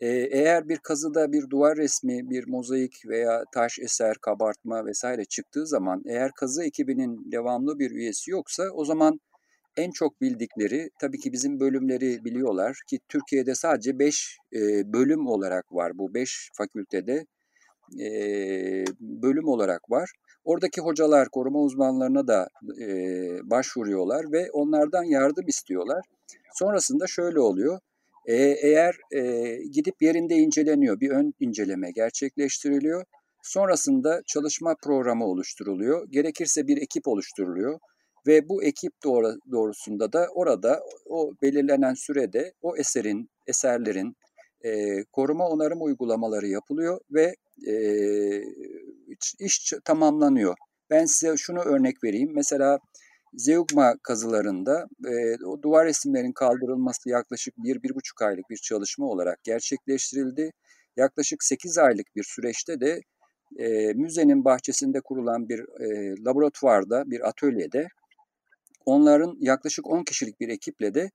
eğer 0.00 0.68
bir 0.68 0.76
kazıda 0.76 1.32
bir 1.32 1.50
duvar 1.50 1.76
resmi, 1.76 2.30
bir 2.30 2.48
mozaik 2.48 3.06
veya 3.06 3.44
taş 3.54 3.78
eser, 3.78 4.16
kabartma 4.22 4.86
vesaire 4.86 5.24
çıktığı 5.24 5.66
zaman 5.66 6.02
eğer 6.06 6.32
kazı 6.32 6.64
ekibinin 6.64 7.32
devamlı 7.32 7.78
bir 7.78 7.90
üyesi 7.90 8.30
yoksa 8.30 8.62
o 8.74 8.84
zaman 8.84 9.20
en 9.76 9.90
çok 9.90 10.20
bildikleri 10.20 10.90
tabii 11.00 11.18
ki 11.18 11.32
bizim 11.32 11.60
bölümleri 11.60 12.24
biliyorlar 12.24 12.80
ki 12.86 12.98
Türkiye'de 13.08 13.54
sadece 13.54 13.98
5 13.98 14.38
bölüm 14.84 15.26
olarak 15.26 15.72
var 15.72 15.98
bu 15.98 16.14
5 16.14 16.50
fakültede 16.54 17.26
bölüm 19.00 19.48
olarak 19.48 19.90
var. 19.90 20.12
Oradaki 20.44 20.80
hocalar 20.80 21.28
koruma 21.28 21.58
uzmanlarına 21.58 22.28
da 22.28 22.48
başvuruyorlar 23.42 24.32
ve 24.32 24.50
onlardan 24.50 25.04
yardım 25.04 25.48
istiyorlar. 25.48 26.04
Sonrasında 26.52 27.06
şöyle 27.06 27.40
oluyor. 27.40 27.78
Eğer 28.28 28.96
e, 29.12 29.56
gidip 29.72 30.02
yerinde 30.02 30.34
inceleniyor, 30.34 31.00
bir 31.00 31.10
ön 31.10 31.34
inceleme 31.40 31.90
gerçekleştiriliyor. 31.90 33.04
Sonrasında 33.42 34.22
çalışma 34.26 34.74
programı 34.82 35.26
oluşturuluyor. 35.26 36.08
Gerekirse 36.10 36.66
bir 36.66 36.76
ekip 36.76 37.08
oluşturuluyor 37.08 37.78
ve 38.26 38.48
bu 38.48 38.64
ekip 38.64 38.92
doğru, 39.04 39.34
doğrusunda 39.52 40.12
da 40.12 40.26
orada 40.34 40.80
o 41.06 41.32
belirlenen 41.42 41.94
sürede 41.94 42.52
o 42.62 42.76
eserin, 42.76 43.30
eserlerin 43.46 44.16
e, 44.64 45.04
koruma 45.12 45.48
onarım 45.48 45.82
uygulamaları 45.82 46.46
yapılıyor 46.48 47.00
ve 47.10 47.34
e, 47.66 47.74
iş, 49.08 49.34
iş 49.38 49.72
tamamlanıyor. 49.84 50.54
Ben 50.90 51.04
size 51.04 51.36
şunu 51.36 51.60
örnek 51.60 52.04
vereyim. 52.04 52.30
Mesela 52.34 52.78
Zeugma 53.34 53.94
kazılarında 54.02 54.86
e, 55.06 55.44
o 55.44 55.62
duvar 55.62 55.86
resimlerin 55.86 56.32
kaldırılması 56.32 57.08
yaklaşık 57.08 57.54
1-1,5 57.56 58.24
aylık 58.24 58.50
bir 58.50 58.56
çalışma 58.56 59.06
olarak 59.06 59.44
gerçekleştirildi. 59.44 60.50
Yaklaşık 60.96 61.44
8 61.44 61.78
aylık 61.78 62.06
bir 62.16 62.22
süreçte 62.22 62.80
de 62.80 63.00
e, 63.58 63.92
müzenin 63.92 64.44
bahçesinde 64.44 65.00
kurulan 65.00 65.48
bir 65.48 65.58
e, 65.58 66.14
laboratuvarda, 66.24 67.10
bir 67.10 67.28
atölyede 67.28 67.88
onların 68.86 69.36
yaklaşık 69.40 69.86
10 69.86 70.04
kişilik 70.04 70.40
bir 70.40 70.48
ekiple 70.48 70.94
de 70.94 71.10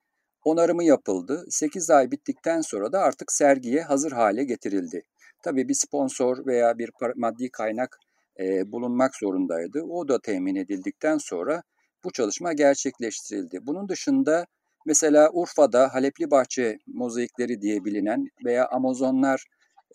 onarımı 0.46 0.84
yapıldı. 0.84 1.46
8 1.50 1.90
ay 1.90 2.12
bittikten 2.12 2.62
sonra 2.62 2.92
da 2.92 3.00
artık 3.00 3.32
sergiye 3.32 3.82
hazır 3.82 4.12
hale 4.12 4.44
getirildi. 4.44 5.04
Tabii 5.44 5.68
bir 5.68 5.74
sponsor 5.74 6.46
veya 6.46 6.78
bir 6.78 6.92
maddi 7.16 7.50
kaynak 7.50 7.98
e, 8.40 8.72
bulunmak 8.72 9.16
zorundaydı. 9.16 9.82
O 9.82 10.08
da 10.08 10.20
temin 10.22 10.56
edildikten 10.56 11.18
sonra 11.18 11.64
bu 12.04 12.12
çalışma 12.12 12.54
gerçekleştirildi. 12.54 13.60
Bunun 13.62 13.90
dışında 13.90 14.46
mesela 14.86 15.30
Urfa'da 15.34 15.94
Halepli 15.94 16.32
Bahçe 16.32 16.78
mozaikleri 16.88 17.62
diye 17.62 17.86
bilinen 17.86 18.28
veya 18.46 18.68
Amazonlar 18.68 19.46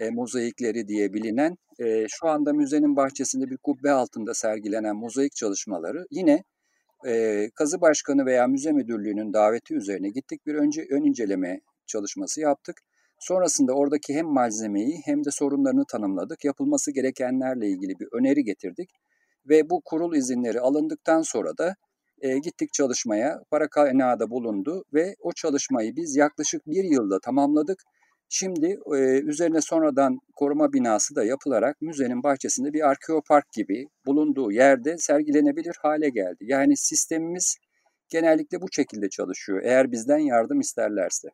e, 0.01 0.11
mozaikleri 0.11 0.89
diye 0.89 1.13
bilinen 1.13 1.57
e, 1.79 2.07
şu 2.09 2.29
anda 2.29 2.53
müzenin 2.53 2.97
bahçesinde 2.97 3.51
bir 3.51 3.57
kubbe 3.57 3.91
altında 3.91 4.35
sergilenen 4.35 4.97
mozaik 4.97 5.37
çalışmaları 5.37 6.07
yine 6.11 6.45
e, 7.07 7.45
kazı 7.55 7.81
başkanı 7.81 8.27
veya 8.27 8.47
müze 8.47 8.73
müdürlüğünün 8.73 9.33
daveti 9.33 9.75
üzerine 9.75 10.09
gittik 10.09 10.47
bir 10.47 10.55
önce 10.55 10.87
ön 10.91 11.03
inceleme 11.03 11.61
çalışması 11.87 12.41
yaptık. 12.41 12.81
Sonrasında 13.19 13.73
oradaki 13.73 14.15
hem 14.15 14.27
malzemeyi 14.27 15.01
hem 15.05 15.25
de 15.25 15.31
sorunlarını 15.31 15.85
tanımladık. 15.85 16.45
Yapılması 16.45 16.93
gerekenlerle 16.93 17.69
ilgili 17.69 17.99
bir 18.01 18.09
öneri 18.13 18.45
getirdik. 18.45 18.91
Ve 19.49 19.71
bu 19.71 19.81
kurul 19.85 20.15
izinleri 20.17 20.61
alındıktan 20.61 21.23
sonra 21.23 21.59
da 21.59 21.75
e, 22.21 22.39
gittik 22.39 22.73
çalışmaya. 22.73 23.41
Para 23.51 23.69
kaynağı 23.69 24.21
da 24.21 24.31
bulundu 24.31 24.85
ve 24.95 25.15
o 25.21 25.33
çalışmayı 25.33 25.97
biz 25.97 26.17
yaklaşık 26.17 26.67
bir 26.67 26.85
yılda 26.85 27.21
tamamladık. 27.21 27.83
Şimdi 28.29 28.79
e, 28.95 28.99
üzerine 29.21 29.61
sonradan 29.61 30.19
koruma 30.37 30.73
binası 30.73 31.15
da 31.15 31.25
yapılarak 31.25 31.83
müzenin 31.83 32.23
bahçesinde 32.23 32.73
bir 32.73 32.89
arkeopark 32.89 33.53
gibi 33.53 33.87
bulunduğu 34.07 34.53
yerde 34.53 34.99
sergilenebilir 34.99 35.77
hale 35.83 36.09
geldi. 36.09 36.37
Yani 36.41 36.77
sistemimiz 36.77 37.57
genellikle 38.09 38.61
bu 38.61 38.67
şekilde 38.73 39.09
çalışıyor 39.09 39.63
eğer 39.65 39.93
bizden 39.93 40.19
yardım 40.19 40.61
isterlerse. 40.61 41.29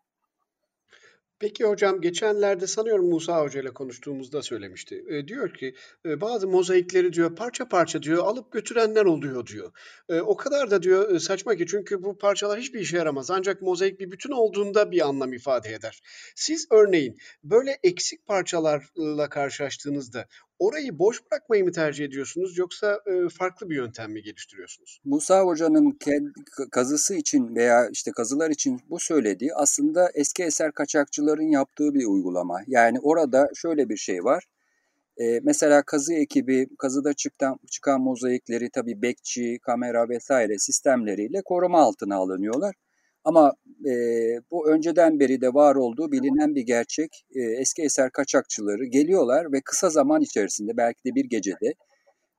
Peki 1.38 1.64
hocam 1.64 2.00
geçenlerde 2.00 2.66
sanıyorum 2.66 3.08
Musa 3.08 3.42
Hoca 3.42 3.60
ile 3.60 3.70
konuştuğumuzda 3.70 4.42
söylemişti. 4.42 5.04
E, 5.08 5.28
diyor 5.28 5.54
ki 5.54 5.74
e, 6.06 6.20
bazı 6.20 6.48
mozaikleri 6.48 7.12
diyor 7.12 7.36
parça 7.36 7.68
parça 7.68 8.02
diyor 8.02 8.24
alıp 8.24 8.52
götürenler 8.52 9.04
oluyor 9.04 9.46
diyor. 9.46 9.72
E, 10.08 10.20
o 10.20 10.36
kadar 10.36 10.70
da 10.70 10.82
diyor 10.82 11.14
e, 11.14 11.20
saçma 11.20 11.56
ki 11.56 11.66
çünkü 11.66 12.02
bu 12.02 12.18
parçalar 12.18 12.60
hiçbir 12.60 12.80
işe 12.80 12.96
yaramaz. 12.96 13.30
Ancak 13.30 13.62
mozaik 13.62 14.00
bir 14.00 14.10
bütün 14.10 14.30
olduğunda 14.30 14.90
bir 14.90 15.08
anlam 15.08 15.32
ifade 15.32 15.72
eder. 15.72 16.00
Siz 16.34 16.66
örneğin 16.70 17.16
böyle 17.44 17.78
eksik 17.82 18.26
parçalarla 18.26 19.28
karşılaştığınızda 19.28 20.26
Orayı 20.58 20.98
boş 20.98 21.20
bırakmayı 21.30 21.64
mı 21.64 21.72
tercih 21.72 22.04
ediyorsunuz 22.04 22.58
yoksa 22.58 23.00
e, 23.06 23.28
farklı 23.28 23.70
bir 23.70 23.76
yöntem 23.76 24.12
mi 24.12 24.22
geliştiriyorsunuz? 24.22 25.00
Musa 25.04 25.40
Hoca'nın 25.40 25.98
kazısı 26.70 27.14
için 27.14 27.56
veya 27.56 27.88
işte 27.88 28.10
kazılar 28.10 28.50
için 28.50 28.80
bu 28.90 29.00
söylediği 29.00 29.54
aslında 29.54 30.10
eski 30.14 30.42
eser 30.42 30.72
kaçakçıların 30.72 31.50
yaptığı 31.50 31.94
bir 31.94 32.06
uygulama. 32.06 32.60
Yani 32.66 33.00
orada 33.00 33.48
şöyle 33.54 33.88
bir 33.88 33.96
şey 33.96 34.24
var. 34.24 34.44
E, 35.16 35.40
mesela 35.42 35.82
kazı 35.82 36.14
ekibi 36.14 36.68
kazıda 36.78 37.14
çıkan, 37.14 37.58
çıkan 37.70 38.00
mozaikleri 38.00 38.70
tabii 38.70 39.02
bekçi, 39.02 39.58
kamera 39.62 40.08
vesaire 40.08 40.58
sistemleriyle 40.58 41.42
koruma 41.44 41.80
altına 41.80 42.16
alınıyorlar. 42.16 42.74
Ama 43.24 43.52
e, 43.86 43.92
bu 44.50 44.70
önceden 44.70 45.20
beri 45.20 45.40
de 45.40 45.54
var 45.54 45.74
olduğu 45.74 46.12
bilinen 46.12 46.54
bir 46.54 46.62
gerçek. 46.62 47.24
E, 47.34 47.40
eski 47.40 47.82
eser 47.82 48.10
kaçakçıları 48.10 48.84
geliyorlar 48.84 49.52
ve 49.52 49.60
kısa 49.64 49.90
zaman 49.90 50.20
içerisinde 50.20 50.76
belki 50.76 51.04
de 51.04 51.14
bir 51.14 51.24
gecede 51.24 51.74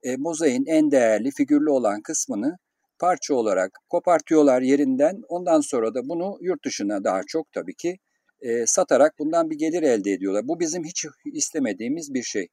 e, 0.04 0.16
mozaiğin 0.18 0.66
en 0.68 0.92
değerli 0.92 1.32
figürlü 1.32 1.70
olan 1.70 2.02
kısmını 2.02 2.58
parça 3.00 3.36
olarak 3.36 3.80
kopartıyorlar 3.90 4.62
yerinden. 4.62 5.22
Ondan 5.30 5.62
sonra 5.62 5.94
da 5.96 6.10
bunu 6.10 6.38
yurt 6.42 6.66
dışına 6.66 7.04
daha 7.04 7.22
çok 7.28 7.52
tabii 7.52 7.76
ki 7.76 7.98
e, 8.42 8.66
satarak 8.66 9.14
bundan 9.20 9.50
bir 9.50 9.58
gelir 9.58 9.84
elde 9.84 10.12
ediyorlar. 10.12 10.48
Bu 10.48 10.60
bizim 10.60 10.84
hiç 10.84 11.06
istemediğimiz 11.34 12.14
bir 12.14 12.24
şey. 12.24 12.48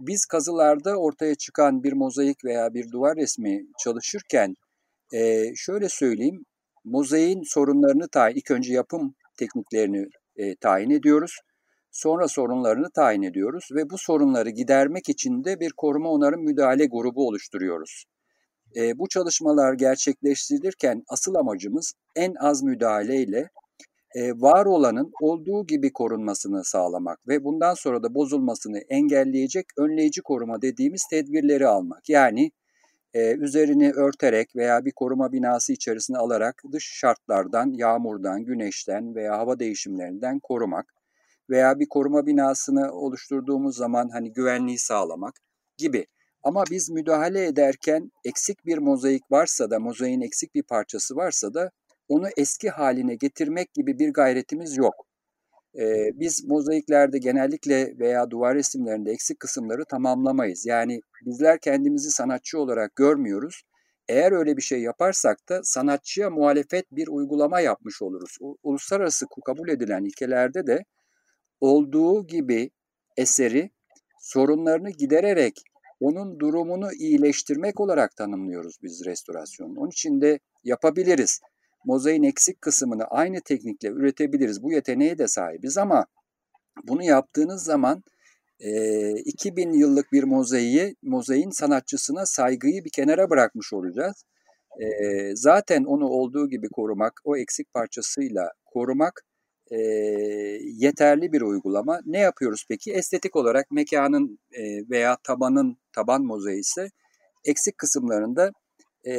Biz 0.00 0.24
kazılarda 0.26 0.96
ortaya 0.96 1.34
çıkan 1.34 1.82
bir 1.84 1.92
mozaik 1.92 2.44
veya 2.44 2.74
bir 2.74 2.90
duvar 2.90 3.16
resmi 3.16 3.66
çalışırken 3.84 4.54
e, 5.14 5.44
şöyle 5.56 5.88
söyleyeyim 5.88 6.44
mozaiğin 6.84 7.42
sorunlarını 7.42 8.08
tayin, 8.08 8.36
ilk 8.36 8.50
önce 8.50 8.72
yapım 8.72 9.14
tekniklerini 9.36 10.06
e, 10.36 10.56
tayin 10.56 10.90
ediyoruz. 10.90 11.40
Sonra 11.90 12.28
sorunlarını 12.28 12.90
tayin 12.90 13.22
ediyoruz 13.22 13.68
ve 13.74 13.90
bu 13.90 13.98
sorunları 13.98 14.50
gidermek 14.50 15.08
için 15.08 15.44
de 15.44 15.60
bir 15.60 15.72
koruma 15.76 16.10
onarım 16.10 16.44
müdahale 16.44 16.86
grubu 16.86 17.26
oluşturuyoruz. 17.28 18.04
E, 18.76 18.98
bu 18.98 19.08
çalışmalar 19.08 19.74
gerçekleştirilirken 19.74 21.02
asıl 21.08 21.34
amacımız 21.34 21.92
en 22.16 22.34
az 22.34 22.62
müdahaleyle 22.62 23.48
e, 24.14 24.32
var 24.32 24.66
olanın 24.66 25.12
olduğu 25.20 25.66
gibi 25.66 25.92
korunmasını 25.92 26.64
sağlamak 26.64 27.28
ve 27.28 27.44
bundan 27.44 27.74
sonra 27.74 28.02
da 28.02 28.14
bozulmasını 28.14 28.78
engelleyecek 28.78 29.66
önleyici 29.78 30.22
koruma 30.22 30.62
dediğimiz 30.62 31.06
tedbirleri 31.10 31.66
almak. 31.66 32.08
Yani 32.08 32.50
e, 33.14 33.34
üzerini 33.34 33.92
örterek 33.92 34.56
veya 34.56 34.84
bir 34.84 34.92
koruma 34.92 35.32
binası 35.32 35.72
içerisine 35.72 36.18
alarak 36.18 36.62
dış 36.72 36.84
şartlardan, 36.84 37.72
yağmurdan, 37.72 38.44
güneşten 38.44 39.14
veya 39.14 39.38
hava 39.38 39.58
değişimlerinden 39.58 40.40
korumak 40.40 40.94
veya 41.50 41.78
bir 41.78 41.88
koruma 41.88 42.26
binasını 42.26 42.92
oluşturduğumuz 42.92 43.76
zaman 43.76 44.08
hani 44.08 44.32
güvenliği 44.32 44.78
sağlamak 44.78 45.34
gibi. 45.76 46.06
Ama 46.42 46.64
biz 46.70 46.90
müdahale 46.90 47.46
ederken 47.46 48.10
eksik 48.24 48.66
bir 48.66 48.78
mozaik 48.78 49.22
varsa 49.30 49.70
da, 49.70 49.78
mozaiğin 49.80 50.20
eksik 50.20 50.54
bir 50.54 50.62
parçası 50.62 51.16
varsa 51.16 51.54
da 51.54 51.70
onu 52.08 52.28
eski 52.36 52.70
haline 52.70 53.14
getirmek 53.14 53.74
gibi 53.74 53.98
bir 53.98 54.12
gayretimiz 54.12 54.76
yok. 54.76 55.06
Ee, 55.78 56.10
biz 56.14 56.44
mozaiklerde 56.44 57.18
genellikle 57.18 57.98
veya 57.98 58.30
duvar 58.30 58.54
resimlerinde 58.54 59.10
eksik 59.10 59.40
kısımları 59.40 59.84
tamamlamayız. 59.84 60.66
Yani 60.66 61.00
bizler 61.26 61.60
kendimizi 61.60 62.10
sanatçı 62.10 62.58
olarak 62.58 62.96
görmüyoruz. 62.96 63.62
Eğer 64.08 64.32
öyle 64.32 64.56
bir 64.56 64.62
şey 64.62 64.80
yaparsak 64.80 65.48
da 65.48 65.60
sanatçıya 65.62 66.30
muhalefet 66.30 66.92
bir 66.92 67.08
uygulama 67.08 67.60
yapmış 67.60 68.02
oluruz. 68.02 68.38
Uluslararası 68.62 69.26
kabul 69.46 69.68
edilen 69.68 70.04
ilkelerde 70.04 70.66
de 70.66 70.84
olduğu 71.60 72.26
gibi 72.26 72.70
eseri 73.16 73.70
sorunlarını 74.20 74.90
gidererek 74.90 75.62
onun 76.00 76.40
durumunu 76.40 76.92
iyileştirmek 76.92 77.80
olarak 77.80 78.16
tanımlıyoruz 78.16 78.76
biz 78.82 79.04
restorasyonu. 79.04 79.80
Onun 79.80 79.90
için 79.90 80.20
de 80.20 80.38
yapabiliriz 80.64 81.40
mozaiğin 81.84 82.22
eksik 82.22 82.60
kısmını 82.60 83.04
aynı 83.04 83.40
teknikle 83.40 83.88
üretebiliriz. 83.88 84.62
Bu 84.62 84.72
yeteneğe 84.72 85.18
de 85.18 85.28
sahibiz 85.28 85.78
ama 85.78 86.06
bunu 86.84 87.02
yaptığınız 87.02 87.64
zaman 87.64 88.02
e, 88.60 89.10
2000 89.10 89.72
yıllık 89.72 90.12
bir 90.12 90.24
mozaiği, 90.24 90.96
mozaiğin 91.02 91.50
sanatçısına 91.50 92.26
saygıyı 92.26 92.84
bir 92.84 92.90
kenara 92.90 93.30
bırakmış 93.30 93.72
olacağız. 93.72 94.24
E, 94.80 94.86
zaten 95.36 95.84
onu 95.84 96.06
olduğu 96.06 96.48
gibi 96.48 96.68
korumak, 96.68 97.12
o 97.24 97.36
eksik 97.36 97.72
parçasıyla 97.74 98.50
korumak 98.64 99.24
e, 99.70 99.78
yeterli 100.62 101.32
bir 101.32 101.40
uygulama. 101.42 102.00
Ne 102.06 102.18
yapıyoruz 102.18 102.64
peki? 102.68 102.92
Estetik 102.92 103.36
olarak 103.36 103.70
mekanın 103.70 104.38
e, 104.52 104.90
veya 104.90 105.16
tabanın, 105.24 105.76
taban 105.92 106.22
mozaiği 106.22 106.60
ise 106.60 106.88
eksik 107.44 107.78
kısımlarında 107.78 108.50
e, 109.06 109.14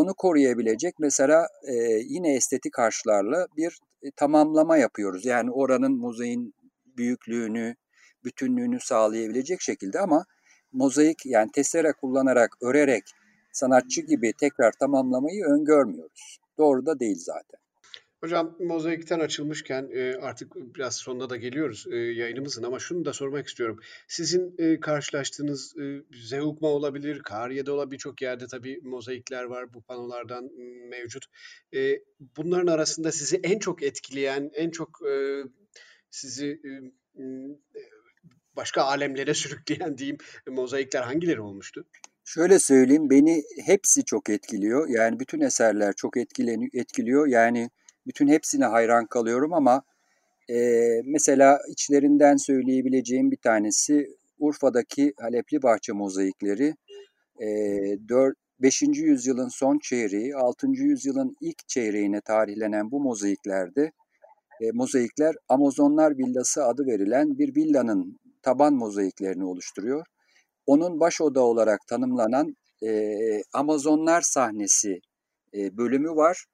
onu 0.00 0.14
koruyabilecek 0.14 0.94
mesela 0.98 1.46
e, 1.68 1.74
yine 2.04 2.34
estetik 2.34 2.78
harçlarla 2.78 3.46
bir 3.56 3.78
e, 4.02 4.10
tamamlama 4.16 4.76
yapıyoruz. 4.76 5.24
Yani 5.24 5.50
oranın 5.50 5.98
mozaik 5.98 6.38
büyüklüğünü, 6.96 7.74
bütünlüğünü 8.24 8.80
sağlayabilecek 8.80 9.60
şekilde 9.60 10.00
ama 10.00 10.24
mozaik 10.72 11.26
yani 11.26 11.50
testere 11.52 11.92
kullanarak, 11.92 12.56
örerek 12.62 13.04
sanatçı 13.52 14.00
gibi 14.00 14.32
tekrar 14.40 14.72
tamamlamayı 14.72 15.44
öngörmüyoruz. 15.44 16.38
Doğru 16.58 16.86
da 16.86 17.00
değil 17.00 17.18
zaten. 17.18 17.59
Hocam 18.20 18.56
mozaikten 18.60 19.20
açılmışken 19.20 19.90
e, 19.92 20.14
artık 20.14 20.56
biraz 20.56 20.96
sonuna 20.96 21.30
da 21.30 21.36
geliyoruz 21.36 21.86
e, 21.90 21.96
yayınımızın 21.96 22.62
ama 22.62 22.78
şunu 22.78 23.04
da 23.04 23.12
sormak 23.12 23.48
istiyorum. 23.48 23.80
Sizin 24.08 24.54
e, 24.58 24.80
karşılaştığınız 24.80 25.76
e, 25.78 26.02
Zeugma 26.28 26.68
olabilir, 26.68 27.22
Kariye'de 27.22 27.70
olabilir 27.70 27.90
birçok 27.90 28.22
yerde 28.22 28.46
tabii 28.46 28.80
mozaikler 28.82 29.44
var 29.44 29.74
bu 29.74 29.82
panolardan 29.82 30.50
mevcut. 30.88 31.24
Bunların 32.36 32.66
arasında 32.66 33.12
sizi 33.12 33.36
en 33.36 33.58
çok 33.58 33.82
etkileyen, 33.82 34.50
en 34.54 34.70
çok 34.70 35.00
sizi 36.10 36.60
başka 38.56 38.82
alemlere 38.82 39.34
sürükleyen 39.42 39.98
diyeyim 39.98 40.18
mozaikler 40.48 41.02
hangileri 41.02 41.40
olmuştu? 41.40 41.86
Şöyle 42.24 42.58
söyleyeyim, 42.58 43.10
beni 43.10 43.42
hepsi 43.64 44.04
çok 44.04 44.30
etkiliyor. 44.30 44.88
Yani 44.88 45.20
bütün 45.20 45.40
eserler 45.40 45.92
çok 45.96 46.16
etkiliyor. 46.16 47.26
Yani 47.26 47.70
bütün 48.06 48.28
hepsine 48.28 48.64
hayran 48.64 49.06
kalıyorum 49.06 49.52
ama 49.52 49.82
e, 50.50 50.56
mesela 51.04 51.58
içlerinden 51.68 52.36
söyleyebileceğim 52.36 53.30
bir 53.30 53.36
tanesi 53.36 54.16
Urfa'daki 54.38 55.12
Halepli 55.20 55.62
Bahçe 55.62 55.92
mozaikleri. 55.92 56.74
E, 57.40 57.48
4, 58.08 58.36
5. 58.60 58.82
yüzyılın 58.82 59.48
son 59.48 59.78
çeyreği, 59.78 60.36
6. 60.36 60.66
yüzyılın 60.70 61.36
ilk 61.40 61.68
çeyreğine 61.68 62.20
tarihlenen 62.20 62.90
bu 62.90 63.00
mozaiklerde 63.00 63.92
e, 64.60 64.70
mozaikler 64.72 65.34
Amazonlar 65.48 66.18
Villası 66.18 66.64
adı 66.64 66.86
verilen 66.86 67.38
bir 67.38 67.56
villanın 67.56 68.18
taban 68.42 68.74
mozaiklerini 68.74 69.44
oluşturuyor. 69.44 70.06
Onun 70.66 71.00
baş 71.00 71.20
oda 71.20 71.40
olarak 71.40 71.86
tanımlanan 71.86 72.56
e, 72.82 73.18
Amazonlar 73.52 74.20
sahnesi 74.20 75.00
e, 75.54 75.76
bölümü 75.76 76.10
var. 76.10 76.46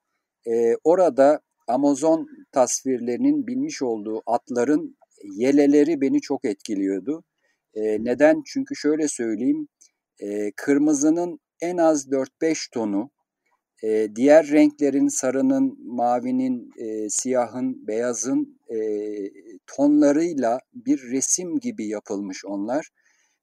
E, 0.47 0.75
orada 0.83 1.41
Amazon 1.67 2.27
tasvirlerinin 2.51 3.47
bilmiş 3.47 3.81
olduğu 3.81 4.23
atların 4.25 4.97
yeleleri 5.23 6.01
beni 6.01 6.21
çok 6.21 6.45
etkiliyordu. 6.45 7.23
E, 7.73 8.03
neden? 8.03 8.43
Çünkü 8.45 8.75
şöyle 8.75 9.07
söyleyeyim, 9.07 9.67
e, 10.19 10.51
kırmızının 10.55 11.39
en 11.61 11.77
az 11.77 12.11
4-5 12.11 12.71
tonu, 12.71 13.09
e, 13.83 14.07
diğer 14.15 14.47
renklerin 14.47 15.07
sarının, 15.07 15.77
mavinin, 15.85 16.71
e, 16.77 17.09
siyahın, 17.09 17.87
beyazın 17.87 18.59
e, 18.69 18.77
tonlarıyla 19.67 20.59
bir 20.73 21.11
resim 21.11 21.59
gibi 21.59 21.87
yapılmış 21.87 22.45
onlar 22.45 22.89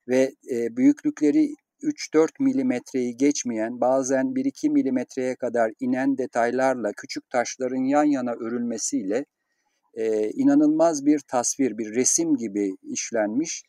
ve 0.09 0.35
e, 0.51 0.77
büyüklükleri 0.77 1.55
3-4 1.85 2.29
milimetreyi 2.41 3.17
geçmeyen 3.17 3.81
bazen 3.81 4.27
1-2 4.27 4.71
milimetreye 4.71 5.37
kadar 5.37 5.73
inen 5.81 6.19
detaylarla 6.19 6.93
küçük 6.97 7.31
taşların 7.31 7.85
yan 7.85 8.05
yana 8.05 8.33
örülmesiyle 8.33 9.25
e, 9.95 10.31
inanılmaz 10.31 11.07
bir 11.07 11.19
tasvir, 11.19 11.79
bir 11.79 11.95
resim 11.95 12.37
gibi 12.37 12.77
işlenmiş. 12.83 13.63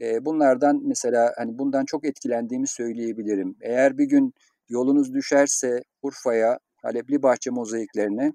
E, 0.00 0.24
bunlardan 0.24 0.80
mesela 0.84 1.32
hani 1.36 1.58
bundan 1.58 1.84
çok 1.84 2.04
etkilendiğimi 2.04 2.68
söyleyebilirim. 2.68 3.56
Eğer 3.60 3.98
bir 3.98 4.04
gün 4.04 4.34
yolunuz 4.68 5.14
düşerse 5.14 5.82
Urfa'ya, 6.02 6.58
Halepli 6.82 7.22
Bahçe 7.22 7.50
mozaiklerine 7.50 8.32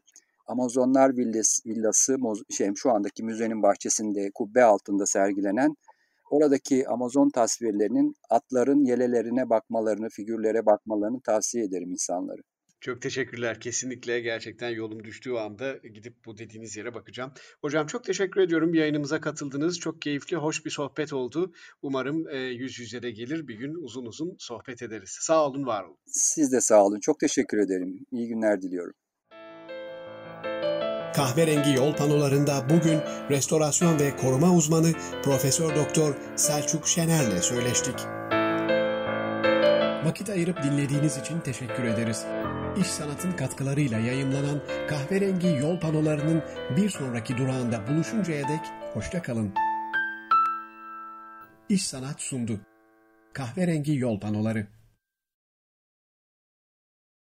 Amazonlar 0.47 1.17
Villası, 1.17 1.69
Villası 1.69 2.17
şey, 2.57 2.71
şu 2.75 2.91
andaki 2.91 3.23
müzenin 3.23 3.63
bahçesinde 3.63 4.31
kubbe 4.33 4.63
altında 4.63 5.05
sergilenen 5.05 5.75
Oradaki 6.29 6.87
Amazon 6.87 7.29
tasvirlerinin 7.29 8.15
atların 8.29 8.85
yelelerine 8.85 9.49
bakmalarını, 9.49 10.09
figürlere 10.09 10.65
bakmalarını 10.65 11.21
tavsiye 11.21 11.63
ederim 11.63 11.91
insanları. 11.91 12.41
Çok 12.81 13.01
teşekkürler. 13.01 13.59
Kesinlikle 13.59 14.19
gerçekten 14.19 14.69
yolum 14.69 15.03
düştüğü 15.03 15.33
anda 15.33 15.77
gidip 15.77 16.25
bu 16.25 16.37
dediğiniz 16.37 16.77
yere 16.77 16.93
bakacağım. 16.93 17.31
Hocam 17.61 17.87
çok 17.87 18.03
teşekkür 18.03 18.41
ediyorum. 18.41 18.73
Yayınımıza 18.73 19.21
katıldınız. 19.21 19.79
Çok 19.79 20.01
keyifli, 20.01 20.37
hoş 20.37 20.65
bir 20.65 20.69
sohbet 20.69 21.13
oldu. 21.13 21.53
Umarım 21.81 22.29
e, 22.29 22.37
yüz 22.37 22.79
yüze 22.79 23.03
de 23.03 23.11
gelir 23.11 23.47
bir 23.47 23.55
gün 23.55 23.73
uzun 23.73 24.05
uzun 24.05 24.35
sohbet 24.39 24.81
ederiz. 24.81 25.17
Sağ 25.21 25.47
olun, 25.47 25.65
var 25.65 25.83
olun. 25.83 25.97
Siz 26.05 26.51
de 26.51 26.61
sağ 26.61 26.85
olun. 26.85 26.99
Çok 26.99 27.19
teşekkür 27.19 27.57
ederim. 27.57 28.05
İyi 28.11 28.27
günler 28.27 28.61
diliyorum. 28.61 28.93
Kahverengi 31.15 31.73
yol 31.73 31.95
panolarında 31.95 32.69
bugün 32.69 32.99
restorasyon 33.29 33.99
ve 33.99 34.15
koruma 34.15 34.53
uzmanı 34.53 34.93
Profesör 35.23 35.75
Doktor 35.75 36.15
Selçuk 36.35 36.87
Şener'le 36.87 37.41
söyleştik. 37.41 37.95
Vakit 40.05 40.29
ayırıp 40.29 40.63
dinlediğiniz 40.63 41.17
için 41.17 41.39
teşekkür 41.39 41.83
ederiz. 41.83 42.25
İş 42.81 42.87
Sanat'ın 42.87 43.31
katkılarıyla 43.31 43.99
yayımlanan 43.99 44.61
kahverengi 44.89 45.47
yol 45.47 45.79
panolarının 45.79 46.43
bir 46.77 46.89
sonraki 46.89 47.37
durağında 47.37 47.87
buluşuncaya 47.87 48.47
dek 48.47 48.61
hoşça 48.93 49.21
kalın. 49.21 49.53
İş 51.69 51.87
Sanat 51.87 52.21
sundu. 52.21 52.59
Kahverengi 53.33 53.97
yol 53.97 54.19
panoları 54.19 54.67